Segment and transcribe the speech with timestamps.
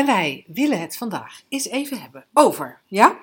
[0.00, 3.18] En wij willen het vandaag eens even hebben over, ja?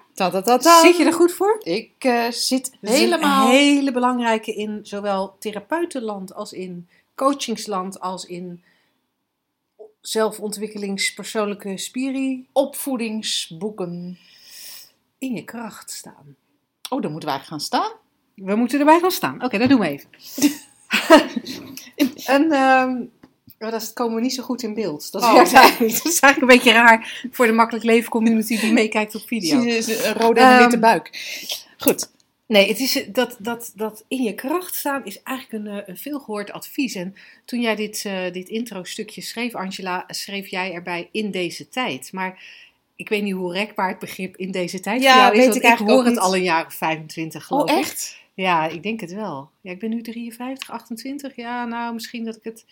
[0.82, 1.60] Zit je er goed voor?
[1.64, 3.46] Ik uh, zit helemaal...
[3.46, 8.64] een hele belangrijke in zowel therapeutenland als in coachingsland als in
[10.02, 14.20] zelfontwikkelingspersoonlijke spiri opvoedingsboeken.
[15.18, 16.36] in je kracht staan.
[16.90, 17.92] Oh, dan moeten we eigenlijk gaan staan.
[18.36, 19.44] We moeten erbij gaan staan.
[19.44, 20.10] Oké, dat doen we even.
[22.36, 23.04] en ehm,
[23.60, 25.12] maar dat komen we niet zo goed in beeld.
[25.12, 25.62] Dat, Oh, werkt nee.
[25.62, 29.22] eigenlijk, dat is eigenlijk een beetje raar voor de makkelijk leven community die meekijkt op
[29.28, 29.60] video.
[29.62, 31.10] Een rode en witte Ehm, buik.
[31.78, 32.16] Goed.
[32.48, 35.98] Nee, het is, dat, dat, dat in je kracht staan is eigenlijk een, eh, een
[35.98, 36.96] veelgehoord advies.
[36.96, 42.10] En toen jij dit, eh, dit intro-stukje schreef, Angela, schreef jij erbij in deze tijd.
[42.14, 42.44] Maar
[42.96, 45.38] ik weet niet hoe rekbaar het begrip in deze tijd Ja, voor jou is.
[45.38, 46.24] weet want ik eigenlijk hoor het niet.
[46.24, 47.82] al een jaar of 25 geloof Oh, ik.
[47.84, 48.18] echt?
[48.34, 49.50] Ja, ik denk het wel.
[49.62, 51.36] Ja, ik ben nu 53, 28.
[51.36, 52.66] Ja, nou, misschien dat ik het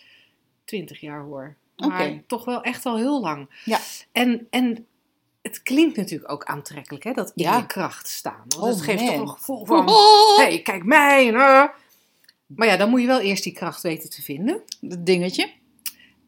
[0.66, 1.56] 20 jaar hoor.
[1.76, 3.48] Maar toch wel echt al heel lang.
[3.64, 3.78] Ja.
[4.12, 4.86] En, en
[5.42, 7.56] het klinkt natuurlijk ook aantrekkelijk, hè, dat in Ja.
[7.56, 8.42] je kracht staan.
[8.48, 9.12] Want Oh, het geeft man.
[9.14, 11.28] toch een gevoel van, Oh, hey, kijk mij.
[11.28, 11.64] eh.
[12.46, 14.62] Maar ja, dan moet je wel eerst die kracht weten te vinden.
[14.80, 15.50] Dat dingetje.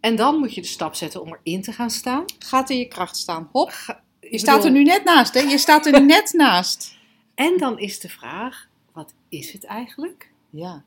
[0.00, 2.24] En dan moet je de stap zetten om erin te gaan staan.
[2.38, 3.48] Gaat in je kracht staan.
[3.52, 3.72] Hop.
[4.20, 5.40] Je staat er nu net naast, hè?
[5.40, 6.96] Je staat er net naast.
[7.34, 10.30] En dan is de vraag, wat is het eigenlijk?
[10.50, 10.84] Ja.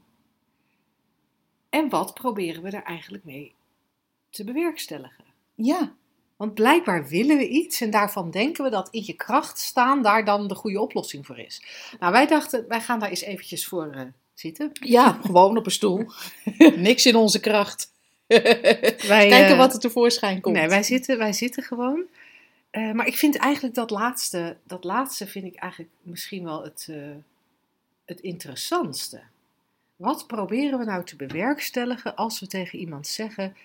[1.71, 3.53] En wat proberen we er eigenlijk mee
[4.29, 5.23] te bewerkstelligen?
[5.55, 5.93] Ja.
[6.35, 10.25] Want blijkbaar willen we iets en daarvan denken we dat in je kracht staan daar
[10.25, 11.63] dan de goede oplossing voor is.
[11.99, 14.01] Nou, wij dachten, wij gaan daar eens eventjes voor eh,
[14.33, 14.69] zitten.
[14.73, 16.11] Ja, gewoon op een stoel.
[16.75, 17.91] Niks in onze kracht.
[18.27, 20.55] Wij, Kijken eh, wat er tevoorschijn komt.
[20.55, 22.03] Nee, wij zitten, wij zitten gewoon.
[22.69, 26.89] Eh, maar ik vind eigenlijk dat laatste, dat laatste vind ik eigenlijk misschien wel het,
[28.05, 29.21] het interessantste.
[30.01, 33.55] Wat proberen we nou te bewerkstelligen als we tegen iemand zeggen,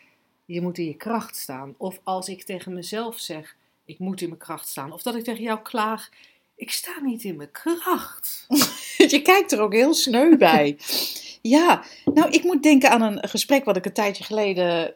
[0.45, 1.75] je moet in je kracht staan?
[1.77, 4.93] Of als ik tegen mezelf zeg, ik moet in mijn kracht staan.
[4.93, 6.11] Of dat ik tegen jou klaag,
[6.55, 8.47] ik sta niet in mijn kracht.
[9.13, 10.79] Je kijkt er ook heel sneu bij.
[11.43, 14.95] ja, nou, ik moet denken aan een gesprek wat ik een tijdje geleden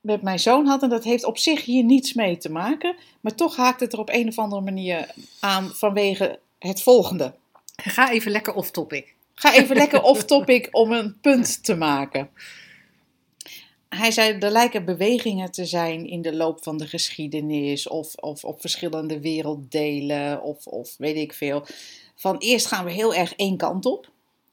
[0.00, 0.82] met mijn zoon had.
[0.82, 2.96] En dat heeft op zich hier niets mee te maken.
[3.20, 7.34] Maar toch haakt het er op een of andere manier aan vanwege het volgende.
[7.76, 9.15] Ga even lekker off topic.
[9.38, 12.28] Ga even lekker off-topic om een punt te maken.
[13.88, 18.44] Hij zei, er lijken bewegingen te zijn in de loop van de geschiedenis of, of
[18.44, 21.66] op verschillende werelddelen of, of weet ik veel.
[22.14, 24.10] Van eerst gaan we heel erg één kant op.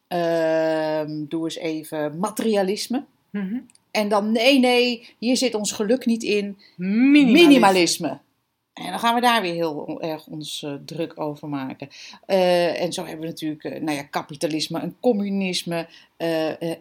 [0.07, 3.05] Ehm, doe eens even materialisme.
[3.29, 3.59] Mhm.
[3.91, 6.57] En dan, nee, nee, hier zit ons geluk niet in.
[6.75, 7.41] Minimalisme.
[7.41, 8.19] Minimalisme.
[8.73, 11.89] En dan gaan we daar weer heel erg ons eh, druk over maken.
[12.25, 15.88] Eh, en zo hebben we natuurlijk eh, nou ja, kapitalisme en communisme,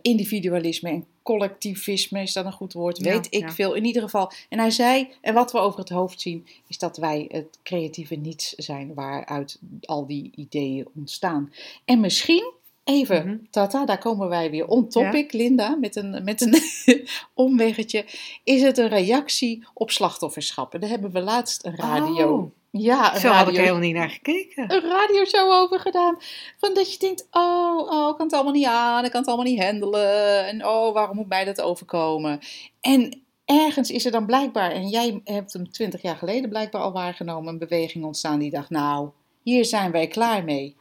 [0.03, 2.99] individualisme en collectivisme, is dat een goed woord?
[2.99, 3.53] Ja, Weet ik ja.
[3.53, 3.75] veel.
[3.75, 4.33] In ieder geval.
[4.49, 8.15] En hij zei, en wat we over het hoofd zien, is dat wij het creatieve
[8.15, 11.53] niets zijn waaruit al die ideeën ontstaan.
[11.85, 12.53] En misschien,
[12.85, 13.37] even, Mhm.
[13.51, 16.55] tata, daar komen wij weer on topic, Linda, met een, met een
[17.35, 18.05] omweggetje.
[18.45, 20.75] Is het een reactie op slachtofferschap?
[20.75, 22.35] En daar hebben we laatst een radio.
[22.37, 24.73] Oh, Ja, een zo had ik er radio, helemaal niet naar gekeken.
[24.73, 26.17] een radioshow over gedaan.
[26.59, 29.29] Van dat je denkt, oh, oh, ik kan het allemaal niet aan, ik kan het
[29.29, 30.47] allemaal niet handelen.
[30.47, 32.41] En oh, waarom moet mij dat overkomen?
[32.81, 36.93] En ergens is er dan blijkbaar, en jij hebt hem twintig jaar geleden blijkbaar al
[36.93, 39.09] waargenomen, een beweging ontstaan die dacht, nou,
[39.43, 40.77] hier zijn wij klaar mee.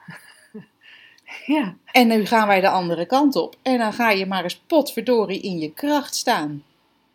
[1.46, 1.76] Ja.
[1.92, 3.56] En nu gaan wij de andere kant op.
[3.62, 6.64] En dan ga je maar eens potverdorie in je kracht staan.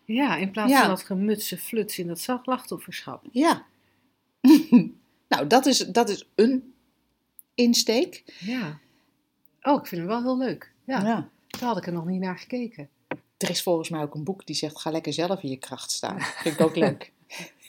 [0.04, 0.80] Ja, in plaats Ja.
[0.80, 3.22] van dat gemutse fluts in dat slachtofferschap.
[3.30, 3.64] Ja.
[5.28, 6.74] nou, dat is, dat is een
[7.54, 8.22] insteek.
[8.40, 8.78] Ja.
[9.62, 10.72] Oh, ik vind hem wel heel leuk.
[10.84, 11.28] Ja, ja.
[11.48, 12.88] daar had ik er nog niet naar gekeken.
[13.38, 15.90] Er is volgens mij ook een boek die zegt: ga lekker zelf in je kracht
[15.90, 16.20] staan.
[16.20, 17.12] Vind ik ook leuk.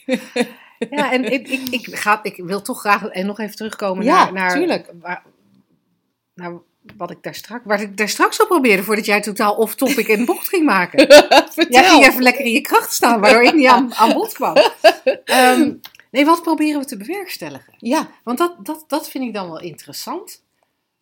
[0.89, 4.23] Ja, en ik, ik, ik, ga, ik wil toch graag en nog even terugkomen Ja,
[4.23, 4.93] naar, naar, tuurlijk.
[5.01, 5.23] waar-
[6.37, 6.59] naar
[6.97, 10.25] wat ik daar straks, waar ik daar straks al probeerde voordat jij totaal off-topic en
[10.25, 11.07] bocht ging maken.
[11.57, 11.65] Vertel.
[11.69, 14.55] Jij ging even lekker in je kracht staan, waardoor ik niet aan, aan bod kwam.
[15.25, 15.73] Ehm,
[16.11, 17.73] nee, wat proberen we te bewerkstelligen?
[17.77, 20.43] Ja, Want dat, dat, dat vind ik dan wel interessant.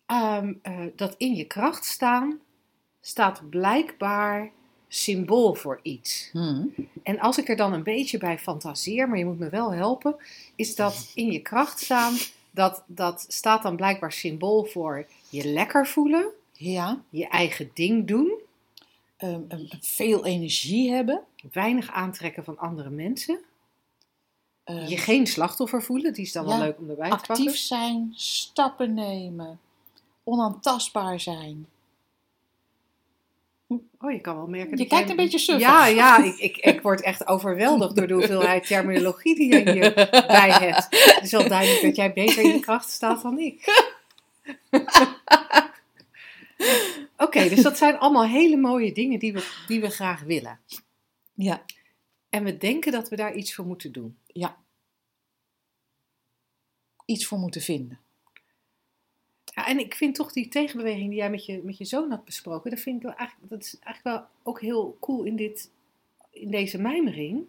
[0.06, 2.40] Ehm, eh, dat in je kracht staan
[3.00, 4.50] staat blijkbaar
[4.88, 6.28] symbool voor iets.
[6.32, 6.64] Hm.
[7.02, 10.16] En als ik er dan een beetje bij fantaseer, maar je moet me wel helpen,
[10.56, 12.14] is dat in je kracht staan
[12.56, 17.00] dat, dat staat dan blijkbaar symbool voor je lekker voelen, Ja.
[17.10, 18.40] je eigen ding doen,
[19.16, 19.40] ehm,
[19.80, 21.22] veel energie hebben.
[21.52, 23.38] weinig aantrekken van andere mensen,
[24.64, 27.56] Ehm, je geen slachtoffer voelen, die is dan wel leuk om erbij te actief pakken.
[27.58, 29.60] zijn, stappen nemen,
[30.24, 31.66] onaantastbaar zijn.
[33.98, 34.70] Oh, je kan wel merken.
[34.70, 35.62] Je dat kijkt jij- een beetje suffig.
[35.66, 40.50] Ja, ja, ik, ik, ik word echt overweldigd door de hoeveelheid terminologie die je hierbij
[40.50, 40.86] hebt.
[41.14, 43.84] Het is wel duidelijk dat jij beter in je kracht staat dan ik.
[47.16, 50.60] Oké, dus dat zijn allemaal hele mooie dingen die we, die we graag willen.
[51.34, 51.64] Ja,
[52.28, 54.18] En we denken dat we daar iets voor moeten doen.
[54.26, 54.64] ja.
[57.04, 58.00] Iets voor moeten vinden.
[59.56, 62.24] Ja, en ik vind toch die tegenbeweging die jij met je, met je zoon had
[62.24, 65.70] besproken, dat, vind ik wel eigenlijk, dat is eigenlijk wel ook heel cool in, dit,
[66.30, 67.44] in deze mijmering.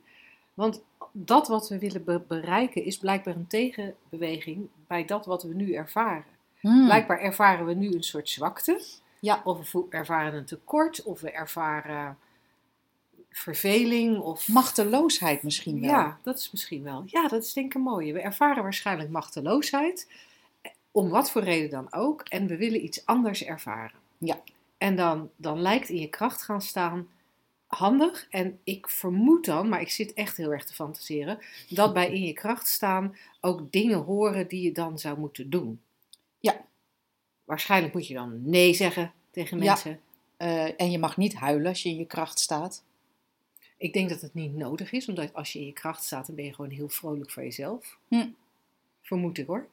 [0.54, 0.81] Want
[1.12, 5.74] dat wat we willen be- bereiken is blijkbaar een tegenbeweging bij dat wat we nu
[5.74, 6.25] ervaren.
[6.59, 6.86] Hmm.
[6.86, 8.81] Blijkbaar ervaren we nu een soort zwakte.
[9.19, 9.42] Ja.
[9.44, 12.18] Of we ervaren een tekort, of we ervaren
[13.30, 14.19] verveling.
[14.19, 14.48] Of...
[14.48, 15.89] Machteloosheid misschien wel.
[15.89, 17.03] Ja, dat is misschien wel.
[17.06, 18.13] Ja, dat is denk ik een mooie.
[18.13, 20.07] We ervaren waarschijnlijk machteloosheid,
[20.98, 24.00] om wat voor reden dan ook, en we willen iets anders ervaren.
[24.18, 24.42] Ja.
[24.78, 27.08] En dan, dan lijkt in je kracht gaan staan
[27.68, 28.28] handig.
[28.30, 31.40] En ik vermoed dan, maar ik zit echt heel erg te fantaseren,
[31.70, 35.82] dat bij in je kracht staan ook dingen horen die je dan zou moeten doen.
[36.40, 36.66] Ja.
[37.44, 39.64] Waarschijnlijk moet je dan nee zeggen tegen Ja.
[39.64, 40.00] mensen.
[40.38, 42.84] Eh, en je mag niet huilen als je in je kracht staat.
[43.78, 46.36] Ik denk dat het niet nodig is, omdat als je in je kracht staat, dan
[46.36, 47.98] ben je gewoon heel vrolijk voor jezelf.
[48.08, 48.28] Hm.
[49.02, 49.68] Vermoed ik hoor.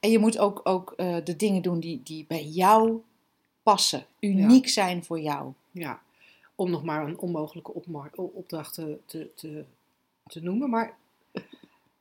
[0.00, 3.02] En je moet ook, ook eh, de dingen doen die, die bij jou
[3.62, 4.06] passen.
[4.20, 5.52] Uniek zijn voor jou.
[5.70, 6.02] Ja,
[6.54, 7.72] om nog maar een onmogelijke
[8.14, 9.64] opdracht te, te, te,
[10.26, 10.70] te noemen.
[10.70, 10.96] Maar,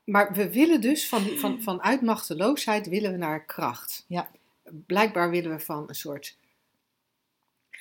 [0.04, 4.06] maar we willen dus van, van, vanuit machteloosheid willen we naar kracht.
[4.08, 4.30] Ja.
[4.86, 6.38] Blijkbaar willen we van een soort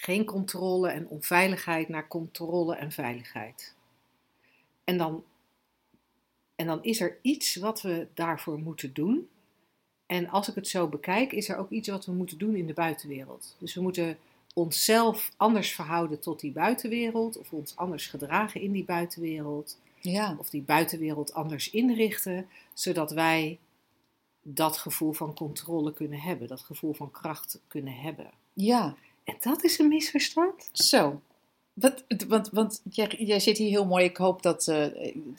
[0.04, 3.74] geen controle en onveiligheid naar controle en veiligheid.
[4.84, 5.24] En dan,
[6.54, 9.28] en dan is er iets wat we daarvoor moeten doen.
[10.06, 12.66] En als ik het zo bekijk, is er ook iets wat we moeten doen in
[12.66, 13.54] de buitenwereld.
[13.58, 14.18] Dus we moeten
[14.54, 20.36] onszelf anders verhouden tot die buitenwereld, of ons anders gedragen in die buitenwereld, Ja.
[20.38, 23.58] of die buitenwereld anders inrichten, zodat wij
[24.42, 28.30] dat gevoel van controle kunnen hebben, dat gevoel van kracht kunnen hebben.
[28.52, 28.94] Ja.
[29.24, 30.68] En dat is een misverstand.
[30.72, 31.20] Zo.
[31.74, 34.04] Wat, want want jij, jij zit hier heel mooi.
[34.04, 34.86] Ik hoop dat eh,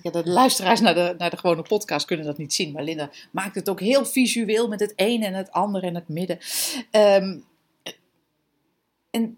[0.02, 2.72] de luisteraars naar de, naar de gewone podcast kunnen dat niet zien.
[2.72, 6.08] Maar Linda maakt het ook heel visueel met het een en het ander en het
[6.08, 6.40] midden.
[6.92, 7.40] Ehm,
[9.10, 9.38] en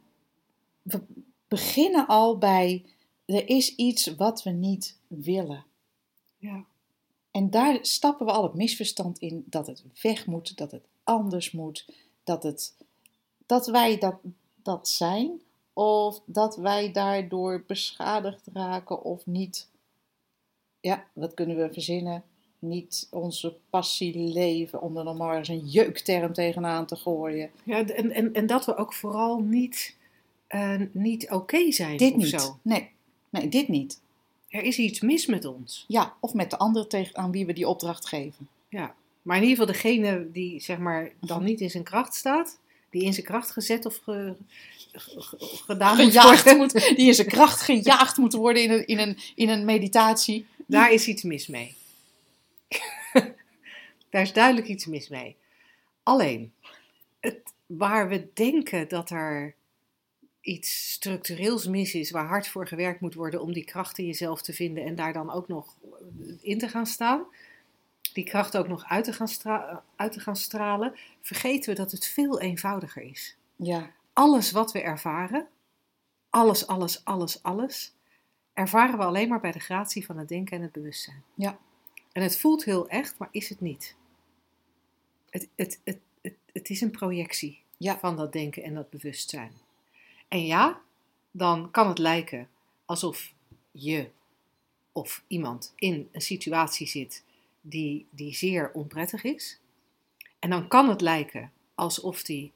[0.81, 1.01] we
[1.47, 2.85] beginnen al bij,
[3.25, 5.65] er is iets wat we niet willen.
[6.37, 6.65] Ja.
[7.31, 11.51] En daar stappen we al het misverstand in dat het weg moet, dat het anders
[11.51, 11.85] moet,
[12.23, 12.75] dat, het,
[13.45, 14.15] dat wij dat,
[14.63, 15.41] dat zijn
[15.77, 19.67] of dat wij daardoor beschadigd raken of niet.
[20.79, 22.23] Ja, wat kunnen we verzinnen?
[22.59, 27.49] Niet onze passie leven, om er nog maar eens een jeukterm tegenaan te gooien.
[27.63, 29.95] Ja, en, en, en dat we ook vooral niet,
[30.47, 32.41] eh, niet oké zijn Dit of niet.
[32.41, 32.57] zo.
[32.61, 32.89] Nee,
[33.29, 34.01] nee, dit niet.
[34.49, 35.85] Er is iets mis met ons.
[35.87, 38.47] Ja, of met de ander tegen aan wie we die opdracht geven.
[38.69, 38.95] Ja.
[39.21, 43.03] Maar in ieder geval degene die zeg maar dan niet in zijn kracht staat, die
[43.03, 44.35] in zijn kracht gezet of ge-
[44.91, 48.71] ge- ge- gedaan moet Gejaagd worden, moet, die in zijn kracht gejaagd moet worden in
[48.71, 50.45] een, in een, in een meditatie.
[50.65, 51.75] daar is iets mis mee.
[54.09, 55.35] daar is duidelijk iets mis mee.
[56.03, 56.53] Alleen,
[57.19, 59.55] het, waar we denken dat er
[60.41, 64.41] iets structureels mis is, waar hard voor gewerkt moet worden om die kracht in jezelf
[64.41, 65.75] te vinden en daar dan ook nog
[66.41, 67.25] in te gaan staan,
[68.17, 71.91] die kracht ook nog uit te gaan, stra- uit te gaan stralen, vergeten we dat
[71.91, 73.37] het veel eenvoudiger is.
[73.55, 75.47] Ja, Alles wat we ervaren,
[76.29, 77.93] alles, alles, alles, alles,
[78.53, 81.23] ervaren we alleen maar bij de gratie van het denken en het bewustzijn.
[81.33, 81.57] Ja.
[82.11, 83.95] En het voelt heel echt, maar is het niet.
[85.29, 87.97] Het, het, het, het, het is een projectie Ja.
[87.97, 89.51] van dat denken en dat bewustzijn.
[90.27, 90.81] En ja,
[91.31, 92.49] dan kan het lijken
[92.85, 93.33] alsof
[93.71, 94.09] je
[94.91, 97.23] of iemand in een situatie zit
[97.69, 99.59] die, die zeer onprettig is.
[100.39, 102.51] En dan kan het lijken alsof die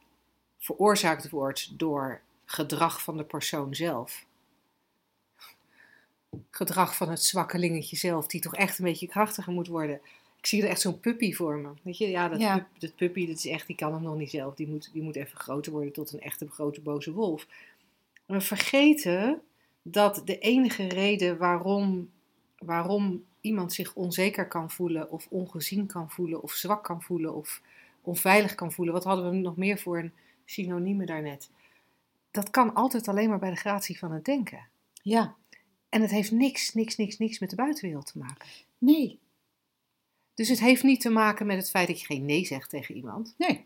[0.58, 4.25] veroorzaakt wordt door gedrag van de persoon zelf.
[6.50, 10.01] Gedrag van het zwakkelingetje zelf, die toch echt een beetje krachtiger moet worden.
[10.38, 11.70] Ik zie er echt zo'n puppy voor me.
[11.82, 12.58] Weet je, ja, dat, Ja.
[12.58, 14.56] pup- dat puppy, dat is echt, die kan het nog niet zelf.
[14.56, 17.48] Die moet, die moet even groter worden tot een echte grote boze wolf.
[18.25, 19.41] We vergeten
[19.82, 22.10] dat de enige reden waarom,
[22.58, 27.62] waarom iemand zich onzeker kan voelen, of ongezien kan voelen, of zwak kan voelen, of
[28.01, 28.93] onveilig kan voelen.
[28.93, 30.13] Wat hadden we nog meer voor een
[30.45, 31.50] synoniemen daarnet?
[32.31, 34.67] Dat kan altijd alleen maar bij de gratie van het denken.
[35.03, 35.36] Ja,
[35.89, 38.48] En het heeft niks, niks, niks, niks met de buitenwereld te maken.
[38.77, 39.19] nee,
[40.33, 42.95] Dus het heeft niet te maken met het feit dat je geen nee zegt tegen
[42.95, 43.33] iemand.
[43.38, 43.65] nee.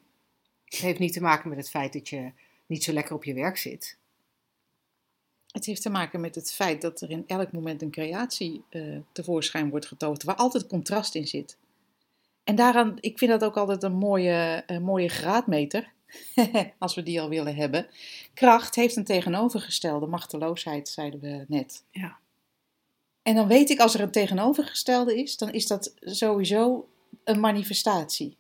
[0.66, 2.32] Het heeft niet te maken met het feit dat je
[2.66, 3.98] niet zo lekker op je werk zit.
[5.56, 8.82] Het heeft te maken met het feit dat er in elk moment een creatie eh,
[9.12, 11.58] tevoorschijn wordt getoond, waar altijd contrast in zit.
[12.44, 15.92] En daaraan, ik vind dat ook altijd een mooie, een mooie graadmeter,
[16.80, 17.88] als we die al willen hebben.
[18.34, 21.84] Kracht heeft een tegenovergestelde, machteloosheid, zeiden we net.
[21.92, 22.18] Ja.
[23.22, 26.88] En dan weet ik, als er een tegenovergestelde is, dan is dat sowieso
[27.24, 28.38] een manifestatie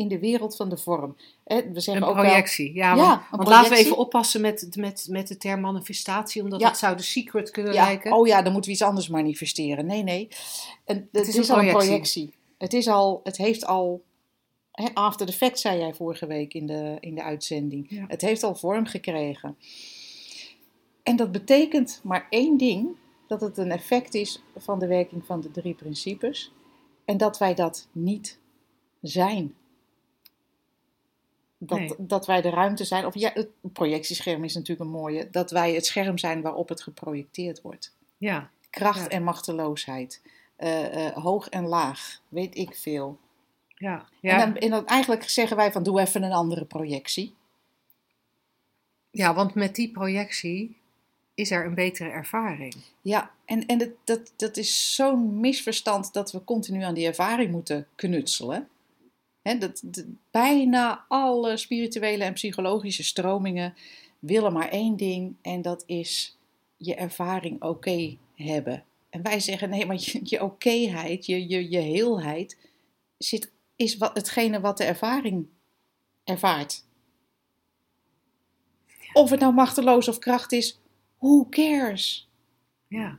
[0.00, 1.16] in de wereld van de vorm.
[1.44, 2.74] We zeggen Een ook wel- projectie.
[2.74, 6.68] Ja, Ja, want, laten we even oppassen met, met, met de term manifestatie, omdat Ja.
[6.68, 8.12] het zou de secret kunnen Ja, lijken.
[8.12, 9.86] oh ja, dan moeten we iets anders manifesteren.
[9.86, 10.28] Nee, nee.
[10.84, 12.34] En, het, is al een projectie.
[12.58, 14.02] Het, is al, het heeft al.
[14.94, 18.04] After the fact zei jij vorige week in de, in de uitzending.
[18.08, 19.56] Het heeft al vorm gekregen.
[21.02, 22.88] En dat betekent maar één ding:
[23.26, 26.52] dat het een effect is van de werking van de drie principes.
[27.04, 28.38] En dat wij dat niet
[29.00, 29.54] zijn.
[31.62, 31.94] Dat, Nee.
[31.98, 35.74] dat wij de ruimte zijn, of ja, het projectiescherm is natuurlijk een mooie, dat wij
[35.74, 39.08] het scherm zijn waarop het geprojecteerd wordt Ja, kracht Ja.
[39.08, 40.22] en machteloosheid,
[40.56, 43.18] eh, eh, hoog en laag, weet ik veel.
[43.76, 44.32] ja, ja.
[44.32, 47.34] En, dan, en dan eigenlijk zeggen wij van doe even een andere projectie.
[49.10, 50.76] ja, want met die projectie
[51.34, 52.74] is er een betere ervaring.
[53.02, 57.50] Ja, en, en het, dat, dat is zo'n misverstand dat we continu aan die ervaring
[57.50, 58.68] moeten knutselen.
[59.58, 59.82] Dat-
[60.30, 63.74] bijna alle spirituele en psychologische stromingen
[64.18, 66.38] willen maar één ding en dat is
[66.76, 68.84] je ervaring oké hebben.
[69.10, 72.58] En wij zeggen nee, maar je, je okéheid, je, je, je heelheid
[73.18, 75.46] zit, is wat, hetgene wat de ervaring
[76.24, 76.84] ervaart.
[79.12, 80.78] Of het nou machteloos of kracht is,
[81.18, 82.28] who cares?
[82.88, 83.18] Ja,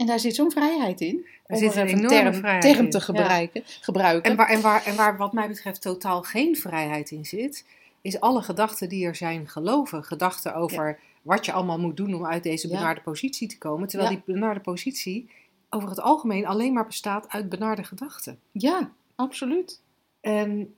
[0.00, 1.26] En daar zit zo'n vrijheid in.
[1.46, 3.04] Er zit een enorme term, vrijheid term in, te ja.
[3.04, 3.62] gebruiken.
[3.64, 4.30] gebruiken.
[4.30, 7.66] en waar, en, waar, en waar wat mij betreft totaal geen vrijheid in zit,
[8.00, 10.04] is alle gedachten die er zijn geloven.
[10.04, 13.88] Gedachten over wat je allemaal moet doen om uit deze benarde positie te komen.
[13.88, 15.30] Terwijl die benarde positie
[15.70, 18.38] over het algemeen alleen maar bestaat uit benarde gedachten.
[18.52, 19.80] Ja, absoluut.
[20.20, 20.74] En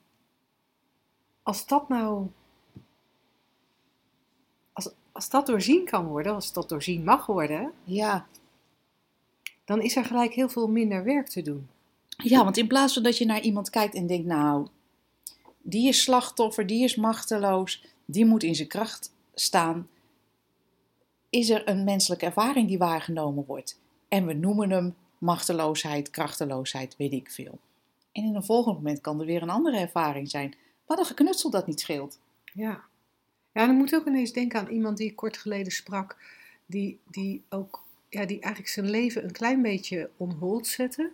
[1.43, 2.27] als dat nou.
[4.73, 8.27] Als, als dat doorzien kan worden, als dat doorzien mag worden, Ja.
[9.73, 11.69] Dan is er gelijk heel veel minder werk te doen.
[12.17, 14.67] ja, want in plaats van dat je naar iemand kijkt en denkt, nou,
[15.63, 19.89] die is slachtoffer, die is machteloos, die moet in zijn kracht staan,
[21.31, 23.81] is er een menselijke ervaring die waargenomen wordt.
[24.09, 27.59] En we noemen hem machteloosheid, krachteloosheid, weet ik veel.
[28.13, 30.55] En in een volgend moment kan er weer een andere ervaring zijn.
[30.87, 32.19] Wat een geknutsel dat niet scheelt.
[32.53, 32.81] Ja.
[33.53, 36.17] Ja, dan moet ik ook ineens denken aan iemand die ik kort geleden sprak,
[36.67, 37.82] die, die ook,
[38.13, 41.11] ja, die eigenlijk zijn leven een klein beetje on hold zette.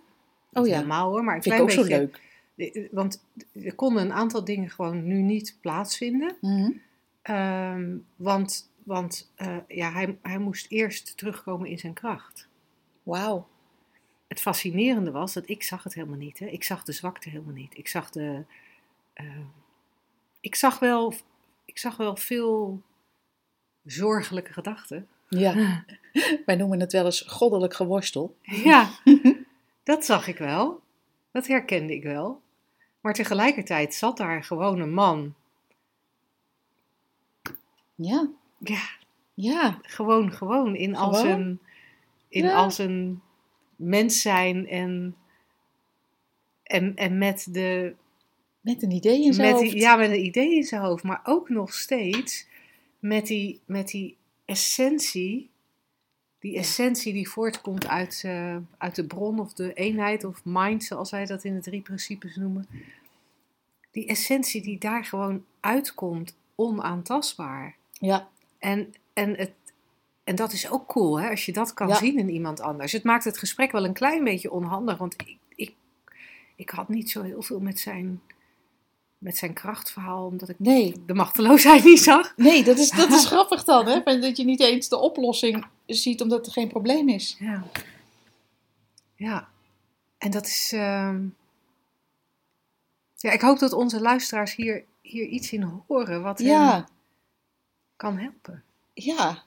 [0.52, 2.20] Oh Niet ja, Helemaal hoor, maar een vind ik klein ook zo beetje.
[2.54, 2.74] leuk.
[2.74, 2.88] leuk.
[2.92, 3.24] Want
[3.64, 6.36] er konden een aantal dingen gewoon nu niet plaatsvinden.
[7.22, 12.48] Ehm, want want eh, ja, hij, hij moest eerst terugkomen in zijn kracht.
[13.02, 13.48] Wauw.
[14.28, 16.38] Het fascinerende was dat ik zag het helemaal niet.
[16.38, 16.46] Hè.
[16.46, 17.76] Ik zag de zwakte helemaal niet.
[17.78, 18.44] Ik zag de.
[19.12, 19.26] eh,
[20.40, 21.14] ik zag wel.
[21.64, 22.82] Ik zag wel veel
[23.84, 25.08] zorgelijke gedachten.
[25.28, 25.84] Ja,
[26.46, 28.37] wij noemen het wel eens goddelijk geworstel.
[28.42, 28.90] Ja,
[29.84, 30.80] dat zag ik wel.
[31.32, 32.40] Dat herkende ik wel.
[33.00, 35.34] Maar tegelijkertijd zat daar gewoon een man.
[37.94, 38.88] Ja, Ja,
[39.34, 41.26] ja, gewoon, gewoon in al Gewoon?
[41.26, 41.60] zijn,
[42.28, 42.54] in Ja.
[42.54, 43.22] al zijn
[43.76, 45.16] mens zijn en,
[46.62, 47.94] en, en met de,
[48.60, 49.72] met een idee in zijn met hoofd.
[49.72, 52.46] ja, met een idee in zijn hoofd, maar ook nog steeds
[52.98, 55.50] met die, met die essentie,
[56.38, 61.11] die essentie die voortkomt uit, eh, uit de bron of de eenheid of mind, zoals
[61.11, 62.66] wij dat in de drie principes noemen.
[63.90, 67.76] Die essentie die daar gewoon uitkomt, onaantastbaar.
[67.92, 68.28] Ja,
[68.59, 69.52] En, en, het,
[70.25, 71.95] en dat is ook cool, hè, als je dat kan Ja.
[71.95, 72.92] zien in iemand anders.
[72.92, 75.75] Het maakt het gesprek wel een klein beetje onhandig, want ik, ik,
[76.57, 78.21] ik had niet zo heel veel met zijn,
[79.18, 80.94] met zijn krachtverhaal, omdat ik nee.
[81.06, 82.32] de machteloosheid niet zag.
[82.37, 84.20] Nee, dat is, dat is grappig dan, hè?
[84.20, 87.37] Dat je niet eens de oplossing ziet omdat er geen probleem is.
[87.38, 87.64] Ja.
[89.16, 89.48] Ja.
[90.18, 90.72] En dat is.
[90.75, 91.20] ehm,
[93.16, 96.88] Ja, ik hoop dat onze luisteraars hier, hier iets in horen wat hen Ja,
[97.96, 98.62] kan helpen.
[98.94, 99.42] ja.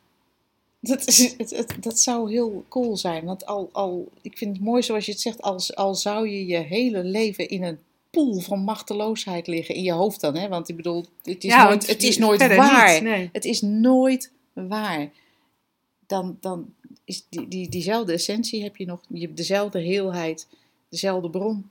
[0.79, 3.25] Dat, is, het, het- dat zou heel cool zijn.
[3.25, 6.45] Want al, al, ik vind het mooi zoals je het zegt, als, al zou je
[6.45, 7.79] je hele leven in een
[8.11, 9.75] pool van machteloosheid liggen.
[9.75, 10.47] In je hoofd dan, hè?
[10.47, 12.93] Want ik bedoel, het is Ja, nooit, het is nooit waar.
[12.93, 13.29] niet, nee.
[13.31, 15.09] Het is nooit waar.
[16.07, 16.73] Dan, dan
[17.05, 20.47] is die, die, diezelfde essentie heb je nog, je hebt dezelfde heelheid,
[20.89, 21.69] dezelfde bron.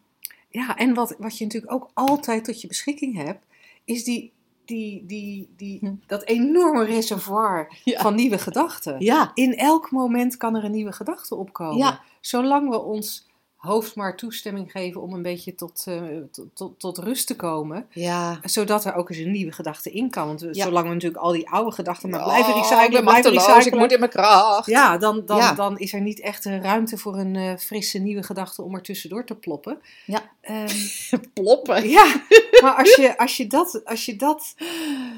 [0.49, 3.45] Ja, en wat, wat je natuurlijk ook altijd tot je beschikking hebt,
[3.85, 4.33] is die,
[4.65, 5.95] die, die, die, Hm.
[6.07, 8.01] dat enorme reservoir Ja.
[8.01, 8.97] van nieuwe gedachten.
[8.99, 11.77] Ja, In elk moment kan er een nieuwe gedachte opkomen.
[11.77, 12.01] Ja.
[12.21, 13.27] Zolang we ons
[13.61, 16.03] hoofd maar toestemming geven om een beetje tot, eh,
[16.33, 17.87] tot, tot, tot rust te komen.
[17.91, 18.41] ja.
[18.43, 20.27] Zodat er ook eens een nieuwe gedachte in kan.
[20.27, 20.65] Want Ja.
[20.65, 23.55] zolang we natuurlijk al die oude gedachten maar Oh, blijven ik recyclen, ben machteloos, ik
[23.55, 23.81] recyclen.
[23.81, 24.67] moet in mijn kracht.
[24.67, 25.53] Ja, dan, dan, Ja.
[25.53, 29.25] dan is er niet echt ruimte voor een eh, frisse nieuwe gedachte om er tussendoor
[29.25, 29.79] te ploppen.
[30.07, 30.23] Ja.
[30.41, 30.69] Ehm,
[31.35, 31.89] Ploppen.
[31.89, 32.23] ja,
[32.63, 34.55] maar als je, als, je dat, als, je dat,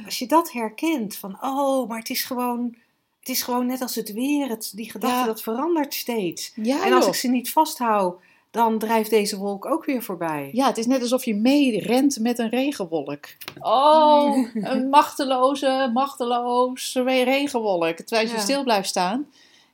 [0.05, 2.77] als je dat herkent, van oh, maar het is gewoon,
[3.21, 5.25] het is gewoon net als het weer, het, die gedachte Ja.
[5.25, 6.53] dat verandert steeds.
[6.55, 7.13] Ja, en als joh.
[7.15, 8.21] ik ze niet vasthoud,
[8.53, 10.51] dan drijft deze wolk ook weer voorbij.
[10.53, 13.25] Ja, het is net alsof je mee rent met een regenwolk.
[13.61, 17.97] Oh, een machteloze, machteloze regenwolk.
[17.97, 18.41] Terwijl je Ja.
[18.41, 19.27] stil blijft staan,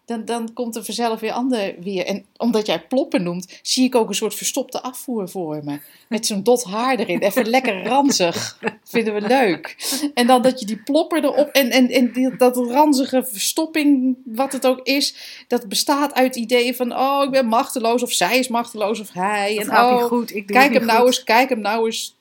[0.09, 2.07] dan, dan komt er vanzelf weer ander weer.
[2.07, 5.81] En omdat jij ploppen noemt, zie ik ook een soort verstopte afvoer voor me.
[6.09, 7.21] Met zo'n dot haar erin.
[7.21, 8.59] Even lekker ranzig.
[8.85, 9.77] Vinden we leuk.
[10.15, 11.49] En dan dat je die plopper erop...
[11.49, 15.15] En, en, en die, dat ranzige verstopping, wat het ook is...
[15.49, 16.99] Dat bestaat uit ideeën van...
[16.99, 18.03] Oh, ik ben machteloos.
[18.03, 19.00] Of zij is machteloos.
[19.00, 19.59] Of hij.
[19.59, 22.18] En oh, goed, ik doe kijk hem nou eens, kijk hem nou eens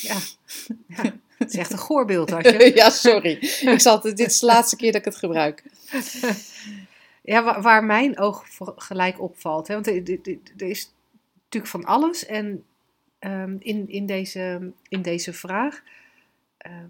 [0.00, 0.16] ja.
[0.88, 1.14] ja.
[1.38, 2.72] Het is echt een goorbeeld, had je.
[2.74, 3.38] ja, sorry.
[3.60, 5.62] Ik zal het, dit is de laatste keer dat ik het gebruik.
[7.26, 8.44] Ja, waar, mijn oog
[8.76, 9.68] gelijk opvalt.
[9.68, 9.74] Hè?
[9.74, 10.92] Want er is
[11.42, 12.26] natuurlijk van alles.
[12.26, 12.64] En
[13.18, 15.82] ehm, in, in, deze, in deze vraag,
[16.56, 16.86] ehm,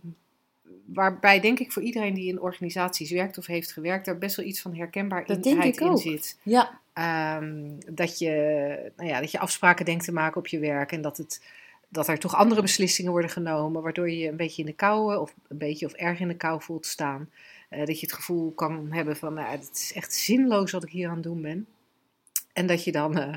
[0.85, 4.47] waarbij denk ik voor iedereen die in organisaties werkt of heeft gewerkt, daar best wel
[4.47, 6.01] iets van herkenbaarheid denk ik in ook.
[6.01, 6.39] zit.
[6.43, 8.31] Ja, Ehm, dat, je,
[8.97, 11.43] nou ja, dat je afspraken denkt te maken op je werk en dat, het,
[11.89, 15.21] dat er toch andere beslissingen worden genomen, waardoor je een beetje in de kou eh,
[15.21, 17.31] of een beetje of erg in de kou voelt staan.
[17.69, 20.91] Eh, dat je het gevoel kan hebben van, nou, het is echt zinloos wat ik
[20.91, 21.67] hier aan het doen ben.
[22.53, 23.35] En dat je dan, eh,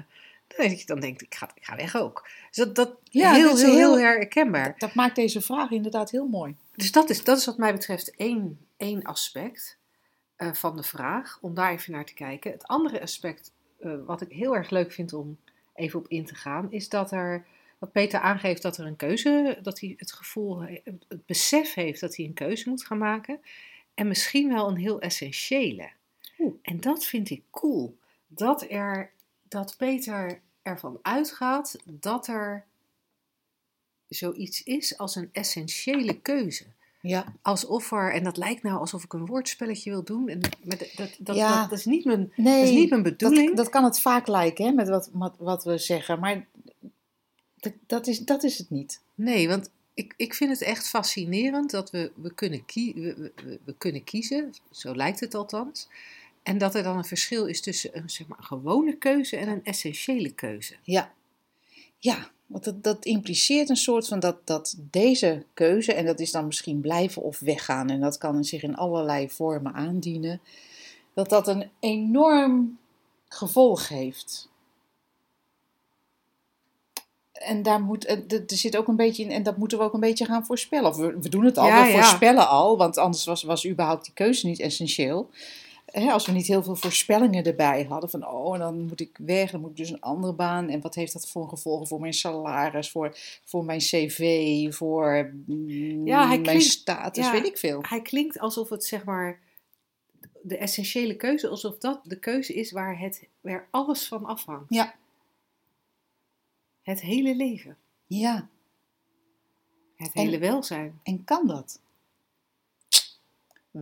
[0.57, 2.27] dat je dan denkt, ik ga, ik ga weg ook.
[2.47, 4.75] Dus dat, dat Ja, heel, dat is heel, heel, heel- herkenbaar.
[4.77, 6.55] dat maakt deze vraag inderdaad heel mooi.
[6.77, 9.77] Dus dat is, dat is wat mij betreft één, één aspect
[10.35, 12.51] eh, van de vraag, om daar even naar te kijken.
[12.51, 15.37] Het andere aspect, eh, wat ik heel erg leuk vind om
[15.73, 17.45] even op in te gaan, is dat er,
[17.77, 22.01] wat Peter aangeeft, dat er een keuze, dat hij het gevoel, he- het besef heeft
[22.01, 23.39] dat hij een keuze moet gaan maken.
[23.93, 25.89] En misschien wel een heel essentiële.
[26.39, 26.53] Oeh.
[26.61, 27.97] En dat vind ik cool.
[28.27, 29.11] Dat, er,
[29.47, 32.65] dat Peter ervan uitgaat dat er
[34.09, 36.63] zoiets is als een essentiële keuze
[37.01, 40.77] Ja, alsof er, en dat lijkt nou alsof ik een woordspelletje wil doen, en, maar
[40.77, 41.59] dat, dat, dat, Ja.
[41.61, 43.47] dat, dat is niet mijn, nee, dat is niet mijn bedoeling.
[43.47, 46.19] Dat, dat kan het vaak lijken, hè, met wat, wat, wat we zeggen.
[46.19, 46.45] Maar
[47.59, 49.01] Dat, dat, is, dat is het niet.
[49.15, 53.31] Nee, want ik, ik vind het echt fascinerend dat we, we, kunnen kie- we, we-
[53.43, 55.87] we, we kunnen kiezen, zo lijkt het althans.
[56.43, 59.47] En dat er dan een verschil is tussen een, zeg maar, een gewone keuze en
[59.47, 60.75] een essentiële keuze.
[60.83, 61.13] Ja,
[62.07, 66.31] ja want dat, dat impliceert een soort van dat, dat deze keuze, en dat is
[66.31, 70.41] dan misschien blijven of weggaan, en dat kan zich in allerlei vormen aandienen,
[71.13, 72.77] dat dat een enorm
[73.27, 74.49] gevolg heeft.
[77.31, 79.83] En daar moet, eh, er er zit ook een beetje in, en dat moeten we
[79.83, 80.89] ook een beetje gaan voorspellen.
[80.89, 81.99] Of we, we doen het al, Ja, we ja.
[81.99, 85.29] voorspellen al, want anders was, was überhaupt die keuze niet essentieel.
[85.87, 89.17] Hè, als we niet heel veel voorspellingen erbij hadden, van oh, en dan moet ik
[89.17, 90.69] weg, dan moet ik dus een andere baan.
[90.69, 96.07] En wat heeft dat voor gevolgen voor mijn salaris, voor, voor mijn cv, voor mm,
[96.07, 97.31] Ja, hij mijn klinkt- status, ja.
[97.31, 97.79] weet ik veel.
[97.81, 99.39] Hij klinkt alsof het zeg maar
[100.41, 104.73] de essentiële keuze, alsof dat de keuze is waar, het, waar alles van afhangt.
[104.73, 104.95] Ja.
[106.81, 108.47] Het hele leven, Ja,
[109.95, 110.99] het En- hele welzijn.
[111.03, 111.79] en kan dat?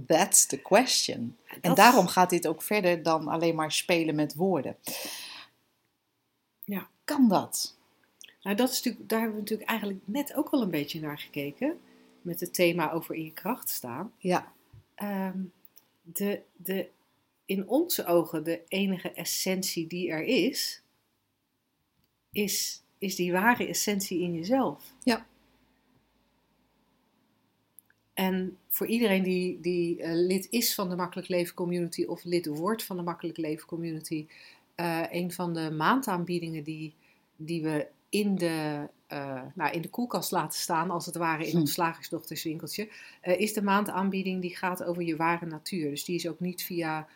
[0.07, 1.37] That's the question.
[1.61, 4.77] En daarom gaat dit ook verder dan alleen maar spelen met woorden.
[6.63, 6.89] Ja.
[7.03, 7.75] Kan dat?
[8.41, 11.19] Nou, dat is natuurlijk, daar hebben we natuurlijk eigenlijk net ook al een beetje naar
[11.19, 11.79] gekeken.
[12.21, 14.13] Met het thema over in je kracht staan.
[14.17, 14.53] Ja.
[14.95, 15.39] Ehm,
[16.01, 16.89] de, de,
[17.45, 20.81] in onze ogen de enige essentie die er is,
[22.31, 24.93] is, is die ware essentie in jezelf.
[25.03, 25.25] Ja.
[28.15, 32.45] En voor iedereen die, die eh, lid is van de Makkelijk Leven Community of lid
[32.45, 34.27] wordt van de Makkelijk Leven Community,
[34.75, 36.93] eh, een van de maandaanbiedingen die,
[37.35, 41.51] die we in de, eh, nou, in de koelkast laten staan, als het ware in
[41.51, 41.59] Hm.
[41.59, 42.89] ons slagersdochterswinkeltje,
[43.21, 45.89] is de maandaanbieding die gaat over je ware natuur.
[45.89, 47.07] Dus die is ook niet via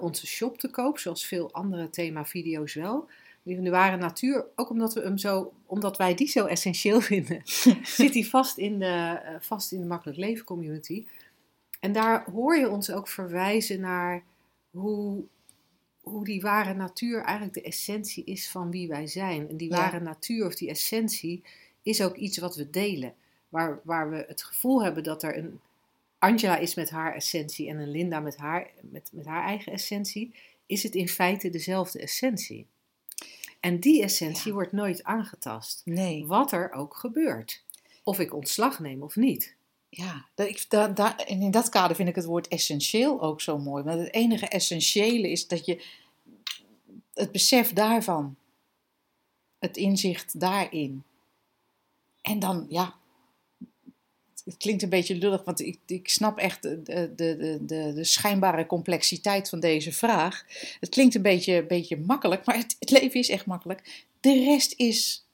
[0.00, 3.08] onze shop te koop, zoals veel andere thema-video's wel.
[3.44, 7.40] Die ware natuur, ook omdat, we hem zo, omdat wij die zo essentieel vinden,
[7.82, 11.06] zit die vast in, de, eh, vast in de Makkelijk Leven community.
[11.80, 14.22] En daar hoor je ons ook verwijzen naar
[14.70, 15.24] hoe,
[16.00, 19.48] hoe die ware natuur eigenlijk de essentie is van wie wij zijn.
[19.48, 19.76] En die Ja.
[19.76, 21.42] ware natuur of die essentie
[21.82, 23.14] is ook iets wat we delen.
[23.48, 25.60] Waar, waar we het gevoel hebben dat er een
[26.18, 30.34] Angela is met haar essentie en een Linda met haar, met, met haar eigen essentie,
[30.66, 32.66] is het in feite dezelfde essentie.
[33.64, 34.52] En die essentie Ja.
[34.52, 35.82] wordt nooit aangetast.
[35.84, 36.26] Nee.
[36.26, 37.64] Wat er ook gebeurt.
[38.02, 39.56] Of ik ontslag neem of niet.
[39.88, 40.66] Ja, dat, ik,
[41.26, 43.82] in dat kader vind ik het woord essentieel ook zo mooi.
[43.82, 45.84] Want het enige essentiële is dat je
[47.14, 48.36] het besef daarvan,
[49.58, 51.04] het inzicht daarin.
[52.22, 52.94] En dan, ja,
[54.44, 58.04] het klinkt een beetje lullig, want ik, ik snap echt de, de, de, de, de
[58.04, 60.44] schijnbare complexiteit van deze vraag.
[60.80, 64.04] Het klinkt een beetje, beetje makkelijk, maar het, het leven is echt makkelijk.
[64.20, 65.26] De rest is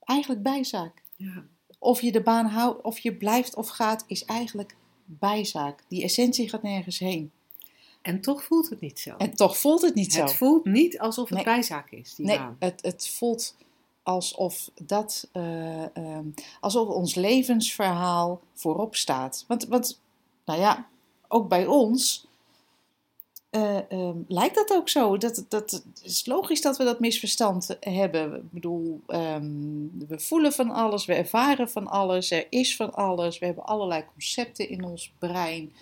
[0.00, 1.02] eigenlijk bijzaak.
[1.16, 1.44] Ja.
[1.78, 5.84] Of je de baan houdt, of je blijft of gaat, is eigenlijk bijzaak.
[5.88, 7.32] Die essentie gaat nergens heen.
[8.02, 9.16] En toch voelt het niet zo.
[9.16, 10.22] En toch voelt het niet zo.
[10.22, 11.44] het voelt niet alsof het Nee.
[11.44, 12.56] bijzaak is, die nee, baan.
[12.58, 13.56] het, het voelt
[14.04, 16.26] alsof dat, eh, ehm,
[16.60, 19.44] alsof ons levensverhaal voorop staat.
[19.48, 20.00] Want, want,
[20.44, 20.88] nou ja,
[21.28, 22.26] ook bij ons
[23.50, 25.16] eh, ehm, lijkt dat ook zo.
[25.16, 28.34] Dat, dat, het is logisch dat we dat misverstand hebben.
[28.34, 29.46] Ik bedoel, ehm,
[30.08, 33.38] we voelen van alles, we ervaren van alles, er is van alles.
[33.38, 35.72] We hebben allerlei concepten in ons brein.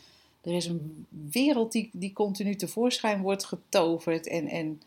[0.40, 4.26] Er is een wereld die, die continu tevoorschijn wordt getoverd.
[4.26, 4.82] En, en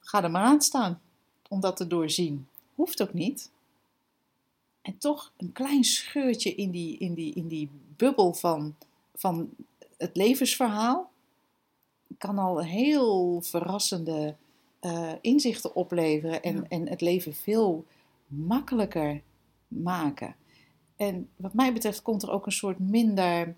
[0.00, 1.00] ga er maar aan staan
[1.50, 2.48] om dat te doorzien.
[2.74, 3.50] Hoeft ook niet.
[4.82, 8.76] En toch een klein scheurtje in die, in die, in die bubbel van,
[9.14, 9.50] van
[9.96, 11.10] het levensverhaal
[12.18, 14.36] kan al heel verrassende
[14.80, 16.62] eh, inzichten opleveren en, Ja.
[16.68, 17.84] en het leven veel
[18.26, 19.22] makkelijker
[19.68, 20.36] maken.
[20.96, 23.56] En wat mij betreft komt er ook een soort minder,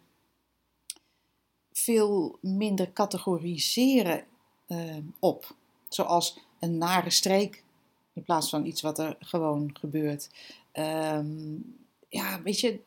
[1.73, 4.25] veel minder categoriseren
[4.67, 5.55] eh, op.
[5.89, 7.65] Zoals een nare streek
[8.13, 10.31] in plaats van iets wat er gewoon gebeurt.
[10.73, 11.55] Ehm,
[12.09, 12.81] ja, weet je,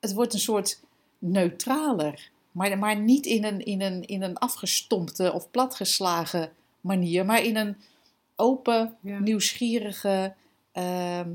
[0.00, 0.80] het wordt een soort
[1.18, 2.30] neutraler.
[2.52, 7.56] Maar, maar niet in een, in, een, in een afgestompte of platgeslagen manier, maar in
[7.56, 7.76] een
[8.36, 9.18] open, Ja.
[9.18, 10.34] nieuwsgierige.
[10.72, 11.30] ehm,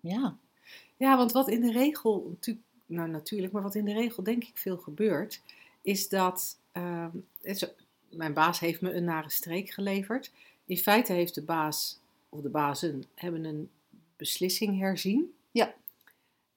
[0.00, 0.36] ja,
[0.96, 2.36] Ja, want wat in de regel,
[2.86, 5.40] nou natuurlijk, maar wat in de regel denk ik veel gebeurt,
[5.82, 6.58] is dat
[7.40, 7.64] is-
[8.10, 10.30] mijn baas heeft me een nare streek geleverd.
[10.64, 13.70] In feite heeft de baas of de bazen hebben een
[14.16, 15.34] beslissing herzien.
[15.50, 15.74] Ja.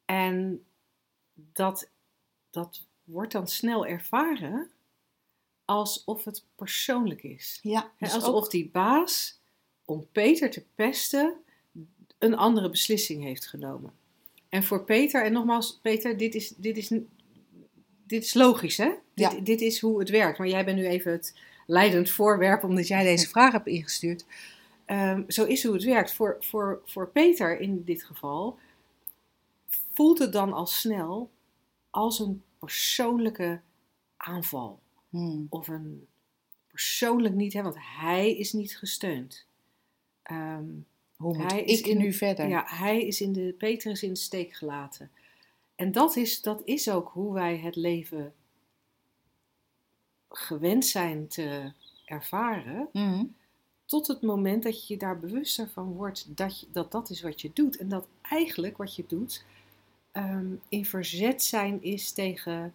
[0.06, 0.66] En
[1.34, 1.90] dat,
[2.50, 4.72] dat wordt dan snel ervaren
[5.66, 7.60] alsof het persoonlijk is.
[7.62, 9.40] ja dus alsof ook- die baas
[9.86, 11.36] om Peter te pesten,
[12.18, 13.94] een andere beslissing heeft genomen.
[14.50, 16.92] En voor Peter, en nogmaals, Peter, dit is, dit is,
[18.12, 18.92] dit is logisch, hè?
[19.14, 19.30] Ja.
[19.30, 20.38] Dit, dit is hoe het werkt.
[20.38, 24.26] Maar jij bent nu even het leidend voorwerp, omdat jij deze vraag hebt ingestuurd.
[24.86, 26.14] Ehm, zo is hoe het werkt.
[26.14, 28.58] Voor, voor, voor Peter in dit geval
[29.94, 31.30] voelt het dan al snel
[31.90, 33.62] als een persoonlijke
[34.18, 34.80] aanval.
[35.10, 35.48] Hmm.
[35.50, 36.08] Of een
[36.68, 39.46] persoonlijk niet, hè, want hij is niet gesteund.
[40.24, 40.64] Ehm,
[41.16, 42.48] Hoe moet Hij is ik in- nu verder?
[42.48, 45.12] ja, hij is in de, Peter is in de steek gelaten.
[45.82, 48.34] En dat is, dat is ook hoe wij het leven
[50.30, 51.72] gewend zijn te
[52.06, 52.90] ervaren.
[52.92, 53.36] Hmm.
[53.86, 57.22] Tot het moment dat je je daar bewuster van wordt dat, je, dat dat is
[57.22, 57.78] wat je doet.
[57.78, 59.46] En dat eigenlijk wat je doet
[60.12, 62.74] ehm, in verzet zijn is tegen,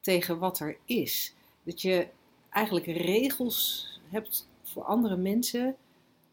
[0.00, 1.34] tegen wat er is.
[1.62, 2.08] Dat je
[2.50, 5.76] eigenlijk regels hebt voor andere mensen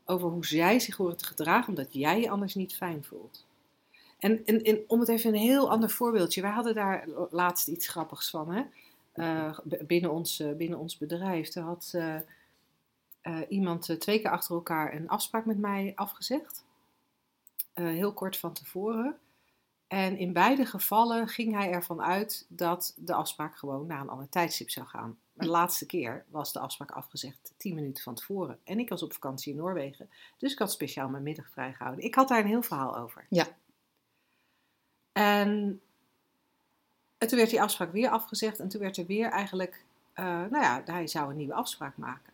[0.05, 3.47] over hoe zij zich horen te gedragen, omdat jij je anders niet fijn voelt.
[4.19, 6.41] En, en, om het even een heel ander voorbeeldje.
[6.41, 8.51] Wij hadden daar laatst iets grappigs van.
[8.51, 8.63] Hè?
[9.11, 11.55] Eh, binnen, ons, eh, binnen ons bedrijf.
[11.55, 11.93] Er had
[13.21, 16.65] eh, iemand twee keer achter elkaar een afspraak met mij afgezegd.
[17.73, 19.17] Heel kort van tevoren.
[19.87, 24.29] En in beide gevallen ging hij ervan uit dat de afspraak gewoon naar een ander
[24.29, 25.17] tijdstip zou gaan.
[25.33, 28.59] De laatste keer was de afspraak afgezegd tien minuten van tevoren.
[28.63, 30.09] En ik was op vakantie in Noorwegen.
[30.37, 32.05] Dus ik had speciaal mijn middag vrijgehouden.
[32.05, 33.25] Ik had daar een heel verhaal over.
[33.29, 33.47] Ja.
[35.11, 35.81] En,
[37.17, 38.59] en toen werd die afspraak weer afgezegd.
[38.59, 42.33] En toen werd er weer eigenlijk, eh, nou ja, hij zou een nieuwe afspraak maken.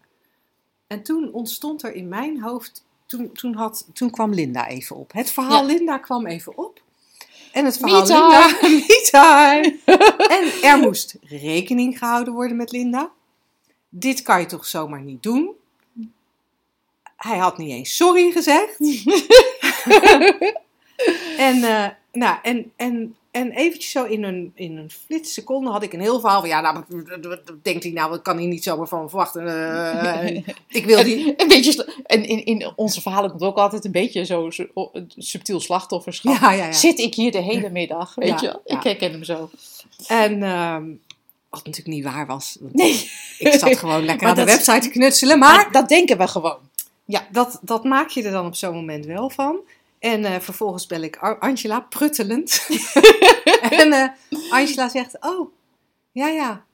[0.88, 5.12] En toen ontstond er in mijn hoofd, toen, toen, had, toen kwam Linda even op.
[5.12, 5.74] Het verhaal Ja.
[5.74, 6.82] Linda kwam even op.
[7.52, 8.00] En het verhaal.
[8.00, 9.80] Linda, me-time.
[10.30, 13.12] En er moest rekening gehouden worden met Linda.
[13.90, 15.52] Dit kan je toch zomaar niet doen?
[17.16, 18.80] Hij had niet eens sorry gezegd.
[21.50, 25.94] en, eh, nou, en, en, en eventjes zo in een, in een flitsseconde had ik
[25.94, 26.50] een heel verhaal van...
[26.50, 28.10] Ja, nou, wat- wat- wat denkt hij nou?
[28.12, 29.48] Dat kan hij niet zomaar van verwachten.
[29.48, 30.36] Eh,
[30.80, 31.34] ik wil die...
[31.38, 34.50] Een beetje, en in, in onze verhalen komt ook altijd een beetje zo,
[35.18, 36.38] subtiel slachtofferschap.
[36.42, 36.72] Ja, ja, ja.
[36.72, 38.60] Zit ik hier de hele middag, weet Ja, je?
[38.66, 38.78] ja.
[38.78, 39.50] Ik herken hem zo.
[40.08, 40.84] En ehm,
[41.50, 42.58] wat natuurlijk niet waar was.
[42.60, 45.40] Nee, Ik zat gewoon lekker aan de website te knutselen.
[45.40, 46.58] Maar dat denken we gewoon.
[47.32, 49.58] dat, dat maak je er dan op zo'n moment wel van.
[50.06, 52.68] En eh, vervolgens bel ik Angela, pruttelend.
[53.82, 54.10] en eh,
[54.50, 55.52] Angela zegt, oh,
[56.12, 56.66] ja, ja.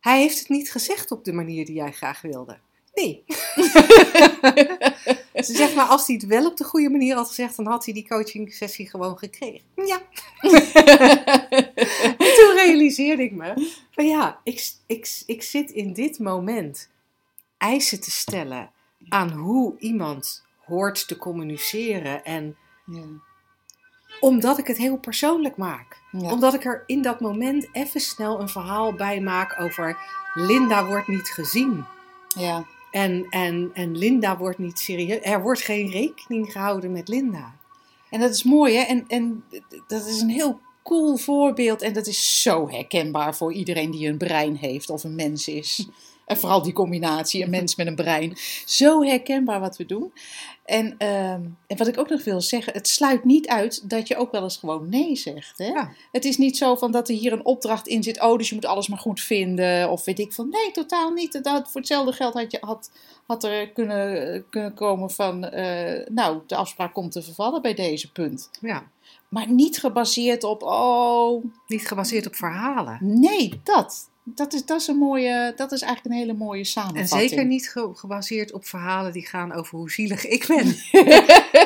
[0.00, 2.58] Hij heeft het niet gezegd op de manier die jij graag wilde.
[2.94, 3.24] Nee.
[5.46, 7.84] Ze zegt, maar als hij het wel op de goede manier had gezegd, dan had
[7.84, 9.66] hij die coaching sessie gewoon gekregen.
[9.74, 10.02] Ja.
[12.18, 16.90] En toen realiseerde ik me, van ja, ik, ik, ik zit in dit moment
[17.58, 18.70] eisen te stellen
[19.08, 22.24] aan hoe iemand hoort te communiceren.
[22.24, 23.02] En Ja.
[24.20, 26.00] omdat ik het heel persoonlijk maak.
[26.12, 26.30] Ja.
[26.30, 29.96] Omdat ik er in dat moment even snel een verhaal bij maak over
[30.34, 31.84] Linda wordt niet gezien.
[32.36, 32.64] ja.
[32.90, 35.18] En, en, en Linda wordt niet serieus.
[35.22, 37.54] Er wordt geen rekening gehouden met Linda.
[38.10, 38.82] En dat is mooi, hè?
[38.82, 39.44] En, en
[39.86, 41.82] dat is een heel cool voorbeeld.
[41.82, 45.88] En dat is zo herkenbaar voor iedereen die een brein heeft of een mens is.
[46.26, 48.36] En vooral die combinatie, een mens met een brein.
[48.66, 50.12] Zo herkenbaar wat we doen.
[50.64, 54.16] En, ehm, en wat ik ook nog wil zeggen, het sluit niet uit dat je
[54.16, 55.58] ook wel eens gewoon nee zegt.
[55.58, 55.66] Hè?
[55.66, 55.92] Ja.
[56.12, 58.22] Het is niet zo van dat er hier een opdracht in zit.
[58.22, 59.90] Oh, dus je moet alles maar goed vinden.
[59.90, 61.44] Of weet ik van, nee, totaal niet.
[61.44, 62.90] Dat, voor hetzelfde geld had, je, had,
[63.26, 68.12] had er kunnen, kunnen komen van, eh, nou, de afspraak komt te vervallen bij deze
[68.12, 68.50] punt.
[68.60, 68.82] Ja.
[69.28, 72.98] Maar niet gebaseerd op, oh, Niet gebaseerd op verhalen.
[73.00, 74.08] nee, dat.
[74.26, 77.30] Dat is, dat is, een mooie, dat is eigenlijk een hele mooie En samenvatting.
[77.30, 80.76] zeker niet ge- gebaseerd op verhalen die gaan over hoe zielig ik ben.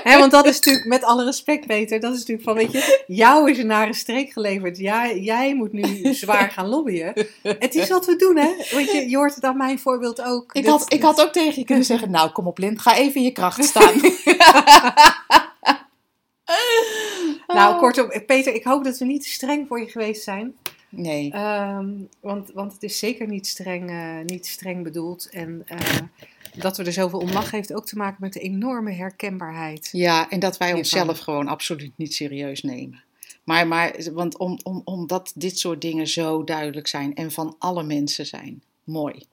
[0.18, 3.50] Want dat is natuurlijk, met alle respect Peter, dat is natuurlijk van, weet je, jou
[3.50, 4.78] is een nare streek geleverd.
[4.78, 7.12] Jij, jij moet nu zwaar gaan lobbyen.
[7.42, 8.48] Het is wat we doen, hè.
[8.72, 10.52] Want je, je hoort het aan mijn voorbeeld ook.
[10.54, 12.96] Ik Dit- had, ik had ook tegen je kunnen zeggen, nou kom op Lint, ga
[12.96, 13.94] even in je kracht staan.
[17.46, 20.54] Nou, kortom, Peter, ik hoop dat we niet te streng voor je geweest zijn.
[20.88, 25.30] Nee, Ehm, want, want het is zeker niet streng, eh, niet streng bedoeld.
[25.30, 25.96] En eh,
[26.56, 29.88] dat we er zoveel om lachen heeft ook te maken met de enorme herkenbaarheid.
[29.92, 33.02] ja, en dat wij onszelf gewoon absoluut niet serieus nemen.
[33.44, 37.82] Maar, maar want om, om, omdat dit soort dingen zo duidelijk zijn en van alle
[37.82, 38.62] mensen zijn.
[38.84, 39.24] Mooi.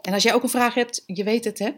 [0.00, 1.70] En als jij ook een vraag hebt, je weet het hè?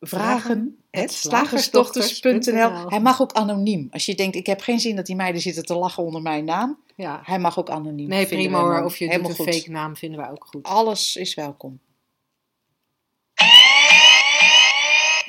[0.00, 0.78] Vragen.
[0.92, 2.88] slagersdochters.nl.
[2.88, 3.88] Hij mag ook anoniem.
[3.90, 6.44] Als je denkt, ik heb geen zin dat die meiden zitten te lachen onder mijn
[6.44, 6.78] naam.
[6.96, 7.20] Ja.
[7.24, 8.08] Hij mag ook anoniem.
[8.08, 8.84] Nee, Vinden prima hoor.
[8.84, 9.54] Of je doet een goed.
[9.54, 10.64] fake naam, vinden we ook goed.
[10.66, 11.80] Alles is welkom.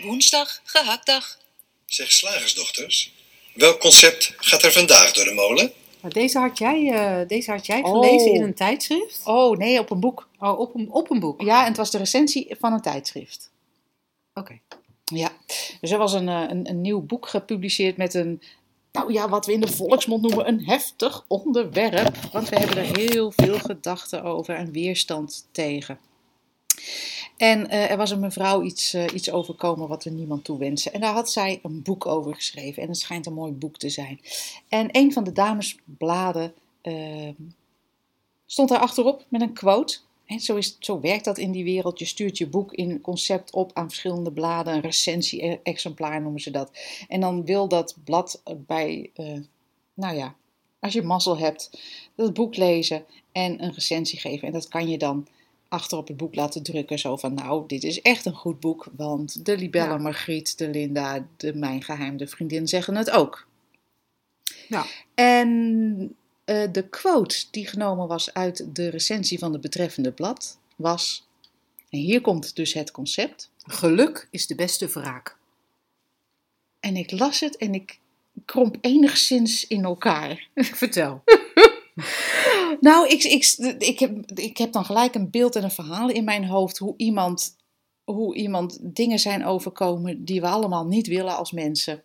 [0.02, 1.38] woensdag, gehaktdag.
[1.86, 3.14] Zeg slagersdochters,
[3.54, 5.72] welk concept gaat er vandaag door de molen?
[6.02, 7.92] Maar deze had jij, eh, deze had jij Oh.
[7.92, 9.22] gelezen in een tijdschrift?
[9.24, 10.28] Oh nee, op een boek.
[10.40, 11.42] Oh, op een, op een boek?
[11.42, 13.50] Ja, en het was de recensie van een tijdschrift.
[14.38, 14.60] Oké.
[15.06, 15.32] Ja,
[15.82, 18.42] dus er was een, eh, een, een nieuw boek gepubliceerd met een,
[18.92, 22.16] nou ja, wat we in de volksmond noemen een heftig onderwerp.
[22.32, 26.00] Want we hebben er heel veel gedachten over en weerstand tegen.
[27.38, 30.94] En eh, er was een mevrouw iets, eh, iets overkomen wat we niemand toewensen.
[30.94, 32.82] En daar had zij een boek over geschreven.
[32.82, 34.20] En het schijnt een mooi boek te zijn.
[34.68, 37.30] En een van de damesbladen eh,
[38.46, 39.98] stond daar achterop met een quote.
[40.28, 42.00] En zo, is, zo werkt dat in die wereld.
[42.00, 44.74] Je stuurt je boek in concept op aan verschillende bladen.
[44.74, 46.72] Een recensie-exemplaar noemen ze dat.
[47.08, 49.40] En dan wil dat blad bij, eh,
[49.94, 50.36] nou ja,
[50.80, 51.82] als je mazzel hebt,
[52.16, 54.48] dat boek lezen en een recensie geven.
[54.48, 55.28] En dat kan je dan
[55.68, 57.00] achter op het boek laten drukken.
[57.00, 58.88] Zo van, nou, dit is echt een goed boek.
[58.96, 59.98] Want de Libelle, Ja.
[59.98, 63.48] Margriet, de Linda, de Mijn Geheim, de Vriendin zeggen het ook.
[64.68, 64.86] Ja.
[65.14, 66.16] En
[66.48, 71.26] eh, de quote die genomen was uit de recensie van het betreffende blad was...
[71.90, 73.52] En hier komt dus het concept.
[73.58, 75.38] Geluk is de beste wraak.
[76.80, 78.00] En ik las het en ik
[78.46, 80.48] kromp enigszins in elkaar.
[80.84, 81.24] Vertel.
[82.80, 83.44] Nou, ik, ik,
[83.78, 86.94] ik, heb, ik heb dan gelijk een beeld en een verhaal in mijn hoofd hoe
[86.98, 87.56] iemand,
[88.04, 92.04] hoe iemand dingen zijn overkomen die we allemaal niet willen als mensen.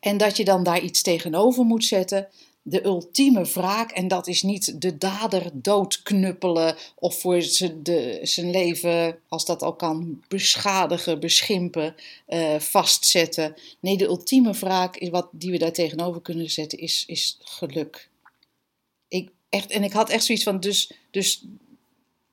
[0.00, 2.28] En dat je dan daar iets tegenover moet zetten.
[2.62, 9.44] De ultieme wraak, en dat is niet de dader doodknuppelen of voor zijn, leven, als
[9.44, 11.94] dat al kan, beschadigen, beschimpen,
[12.26, 13.54] eh, vastzetten.
[13.80, 18.08] Nee, de ultieme wraak is wat, die we daar tegenover kunnen zetten, is, is geluk.
[19.08, 21.44] Ik, echt, en ik had echt zoiets van, dus, dus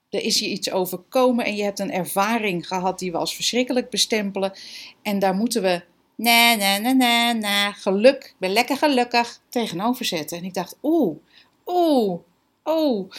[0.10, 3.90] er is je iets overkomen en je hebt een ervaring gehad die we als verschrikkelijk
[3.90, 4.54] bestempelen.
[5.02, 5.82] En daar moeten we,
[6.18, 10.38] na, na, na, na, na, geluk, ik ben lekker gelukkig, tegenover zetten.
[10.38, 11.18] En ik dacht, oeh,
[11.66, 12.20] oeh,
[12.66, 13.12] oeh.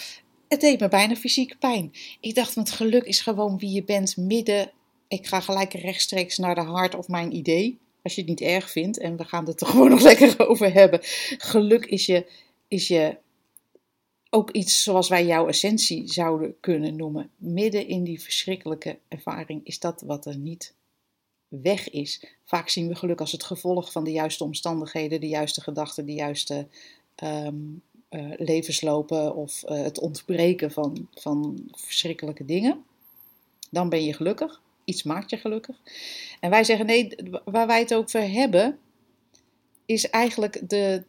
[0.49, 1.93] Het deed me bijna fysiek pijn.
[2.21, 4.73] Ik dacht, want geluk is gewoon wie je bent midden.
[5.09, 7.79] Ik ga gelijk rechtstreeks naar de hart of mijn idee.
[8.03, 8.99] Als je het niet erg vindt.
[8.99, 11.01] En we gaan het er gewoon nog lekker over hebben.
[11.39, 12.27] Geluk is je,
[12.69, 13.17] is je
[14.31, 17.31] ook iets zoals wij jouw essentie zouden kunnen noemen.
[17.37, 20.75] Midden in die verschrikkelijke ervaring is dat wat er niet
[21.49, 22.25] weg is.
[22.45, 26.15] Vaak zien we geluk als het gevolg van de juiste omstandigheden, de juiste gedachten, de
[26.15, 26.67] juiste
[27.15, 27.57] ehm,
[28.09, 32.85] eh, levenslopen of eh, het ontbreken van, van verschrikkelijke dingen.
[33.71, 34.61] Dan ben je gelukkig.
[34.85, 35.77] Iets maakt je gelukkig.
[36.41, 38.79] En wij zeggen nee, waar wij het over hebben,
[39.87, 41.03] is eigenlijk de,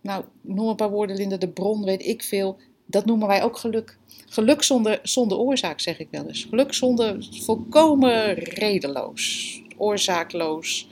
[0.00, 2.56] nou, noem een paar woorden, Linda, de bron, weet ik veel.
[2.86, 3.98] Dat noemen wij ook geluk.
[4.28, 6.44] Geluk zonder, zonder oorzaak, zeg ik wel eens.
[6.44, 10.88] Geluk zonder volkomen redeloos, oorzaakloos.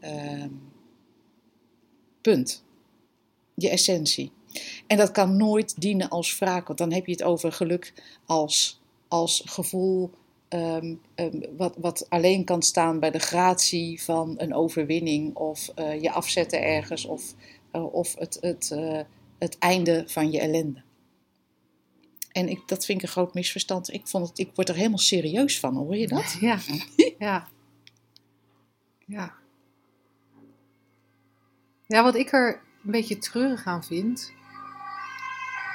[0.00, 0.48] ehm,
[2.20, 2.64] punt.
[3.54, 4.32] Je essentie.
[4.86, 7.92] En dat kan nooit dienen als wraak, want dan heb je het over geluk
[8.26, 10.10] als, als gevoel.
[10.48, 10.94] ehm,
[11.56, 16.62] wat, wat alleen kan staan bij de gratie van een overwinning of eh, je afzetten
[16.62, 17.34] ergens of
[17.72, 19.00] uh, of het, het, uh,
[19.38, 20.82] het einde van je ellende.
[22.32, 23.92] En ik, dat vind ik een groot misverstand.
[23.92, 26.36] Ik, vond het, ik word er helemaal serieus van, hoor je dat?
[26.40, 26.58] Ja,
[27.18, 27.48] ja.
[29.10, 29.32] Ja.
[31.86, 34.32] Ja, wat ik er een beetje treurig aan vind.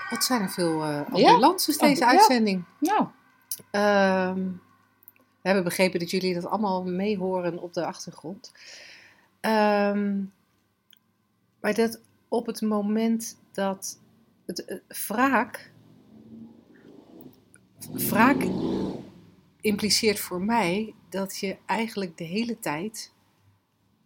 [0.10, 2.63] Wat zijn er veel uh, ambulances Ja, deze uitzending?
[2.80, 3.08] Nou,
[3.71, 4.43] Ehm,
[5.41, 8.52] we hebben begrepen dat jullie dat allemaal meehoren op de achtergrond.
[9.39, 10.24] Ehm,
[11.60, 14.00] maar dat op het moment dat
[14.45, 15.71] het eh, wraak.
[17.91, 18.43] Wraak
[19.62, 23.13] impliceert voor mij dat je eigenlijk de hele tijd